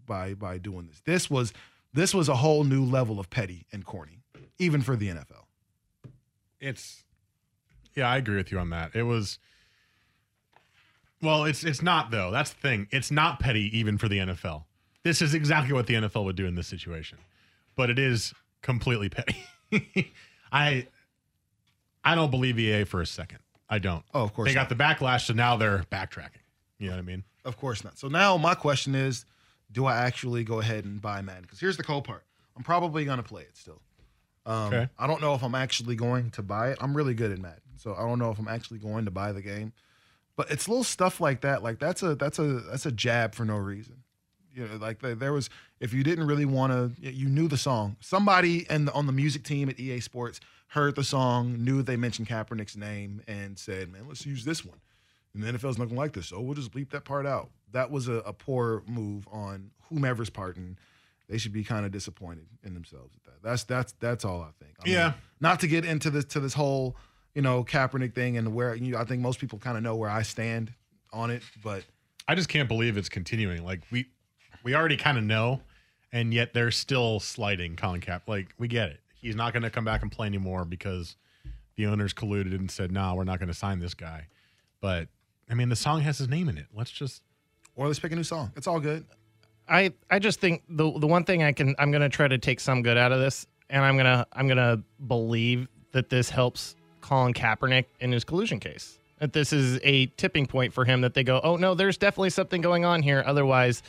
[0.06, 1.00] by by doing this.
[1.04, 1.52] This was
[1.92, 4.22] this was a whole new level of petty and corny,
[4.58, 5.45] even for the NFL.
[6.66, 7.04] It's
[7.94, 8.94] yeah, I agree with you on that.
[8.94, 9.38] It was
[11.22, 12.30] well, it's it's not though.
[12.30, 12.88] That's the thing.
[12.90, 14.64] It's not petty even for the NFL.
[15.02, 17.18] This is exactly what the NFL would do in this situation.
[17.76, 19.36] But it is completely petty.
[20.52, 20.86] I
[22.04, 23.38] I don't believe EA for a second.
[23.68, 24.04] I don't.
[24.14, 24.68] Oh, of course They not.
[24.68, 26.42] got the backlash, so now they're backtracking.
[26.78, 27.24] You know what I mean?
[27.44, 27.98] Of course not.
[27.98, 29.24] So now my question is,
[29.72, 31.42] do I actually go ahead and buy Madden?
[31.42, 32.24] Because here's the cool part.
[32.56, 33.80] I'm probably going to play it still.
[34.46, 34.88] Um, Okay.
[34.98, 36.78] I don't know if I'm actually going to buy it.
[36.80, 39.32] I'm really good at Madden, so I don't know if I'm actually going to buy
[39.32, 39.72] the game.
[40.36, 41.62] But it's little stuff like that.
[41.62, 44.02] Like that's a that's a that's a jab for no reason.
[44.54, 47.58] You know, like there- there was if you didn't really want to, you knew the
[47.58, 47.96] song.
[48.00, 52.28] Somebody the, on the music team at EA Sports heard the song, knew they mentioned
[52.28, 54.78] Kaepernick's name, and said, "Man, let's use this one."
[55.34, 57.50] And the NFL's not to like this, so we'll just bleep that part out.
[57.72, 60.76] That was a, a poor move on whomever's part, and
[61.28, 63.42] they should be kind of disappointed in themselves at that.
[63.42, 64.76] That's that's that's all I think.
[64.84, 65.12] I Yeah.
[65.40, 66.96] not to get into this to this whole
[67.34, 69.96] you know Kaepernick thing and where you know, I think most people kind of know
[69.96, 70.72] where I stand
[71.12, 71.84] on it, but
[72.28, 73.64] I just can't believe it's continuing.
[73.64, 74.06] Like we
[74.62, 75.60] we already kind of know,
[76.12, 78.22] and yet they're still sliding Colin Cap.
[78.28, 79.00] Like we get it.
[79.14, 81.16] He's not going to come back and play anymore because
[81.76, 84.28] the owners colluded and said, "No, we're not going to sign this guy."
[84.80, 85.08] But
[85.50, 86.66] I mean, the song has his name in it.
[86.74, 87.22] Let's just
[87.74, 88.52] or let's pick a new song.
[88.56, 89.04] It's all good.
[89.68, 92.60] I I just think the the one thing I can I'm gonna try to take
[92.60, 97.32] some good out of this, and I'm gonna I'm gonna believe that this helps Colin
[97.32, 98.98] Kaepernick in his collusion case.
[99.18, 102.30] That this is a tipping point for him that they go, oh no, there's definitely
[102.30, 103.24] something going on here.
[103.26, 103.82] Otherwise,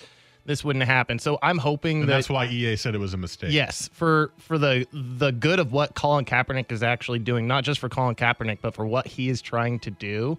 [0.46, 1.20] this wouldn't happen.
[1.20, 3.52] So I'm hoping And that that's why EA said it was a mistake.
[3.52, 7.80] Yes, for for the the good of what Colin Kaepernick is actually doing, not just
[7.80, 10.38] for Colin Kaepernick, but for what he is trying to do.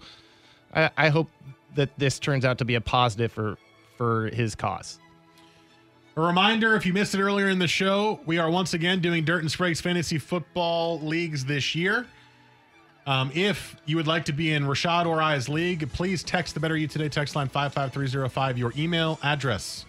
[0.75, 1.29] I, I hope
[1.75, 3.59] that this turns out to be a positive for
[3.97, 4.99] for his cause.
[6.19, 9.25] A reminder if you missed it earlier in the show, we are once again doing
[9.25, 12.09] Dirt and Sprague's Fantasy Football Leagues this year.
[13.07, 16.61] Um, if you would like to be in Rashad or I's league, please text the
[16.61, 19.85] Better You Today text line 55305, your email address,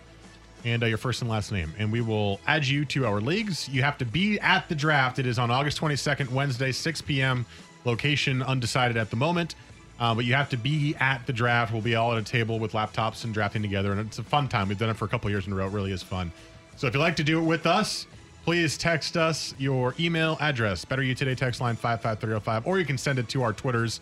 [0.63, 1.73] and uh, your first and last name.
[1.79, 3.67] And we will add you to our leagues.
[3.67, 5.17] You have to be at the draft.
[5.17, 7.43] It is on August 22nd, Wednesday, 6 p.m.
[7.85, 9.55] Location undecided at the moment.
[9.99, 11.73] Uh, but you have to be at the draft.
[11.73, 13.91] We'll be all at a table with laptops and drafting together.
[13.91, 14.69] And it's a fun time.
[14.69, 15.67] We've done it for a couple years in a row.
[15.67, 16.31] It really is fun.
[16.77, 18.07] So if you'd like to do it with us,
[18.45, 22.97] please text us your email address, Better You Today text line 55305, or you can
[22.97, 23.99] send it to our Twitters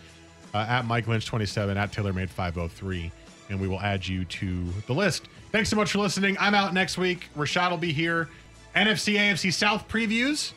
[0.54, 3.12] uh, at Mike Lynch27, at TaylorMade503,
[3.50, 5.28] and we will add you to the list.
[5.52, 6.38] Thanks so much for listening.
[6.40, 7.30] I'm out next week.
[7.36, 8.30] Rashad will be here.
[8.76, 10.54] NFC, AFC South previews.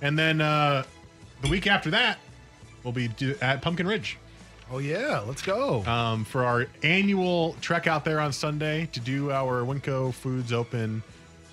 [0.00, 0.84] And then uh,
[1.42, 2.18] the week after that,
[2.84, 3.10] we'll be
[3.42, 4.16] at Pumpkin Ridge.
[4.70, 5.82] Oh yeah, let's go.
[5.86, 11.02] Um, for our annual trek out there on Sunday to do our Winco Foods Open,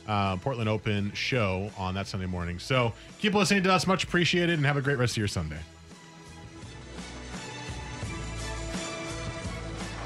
[0.07, 2.59] uh, Portland Open show on that Sunday morning.
[2.59, 5.59] So keep listening to us, much appreciated, and have a great rest of your Sunday.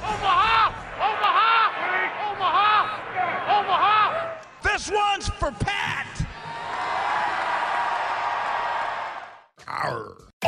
[0.03, 0.67] Omaha!
[0.99, 2.31] Omaha!
[2.31, 3.59] Omaha!
[3.59, 4.37] Omaha!
[4.61, 5.89] This one's for Pat!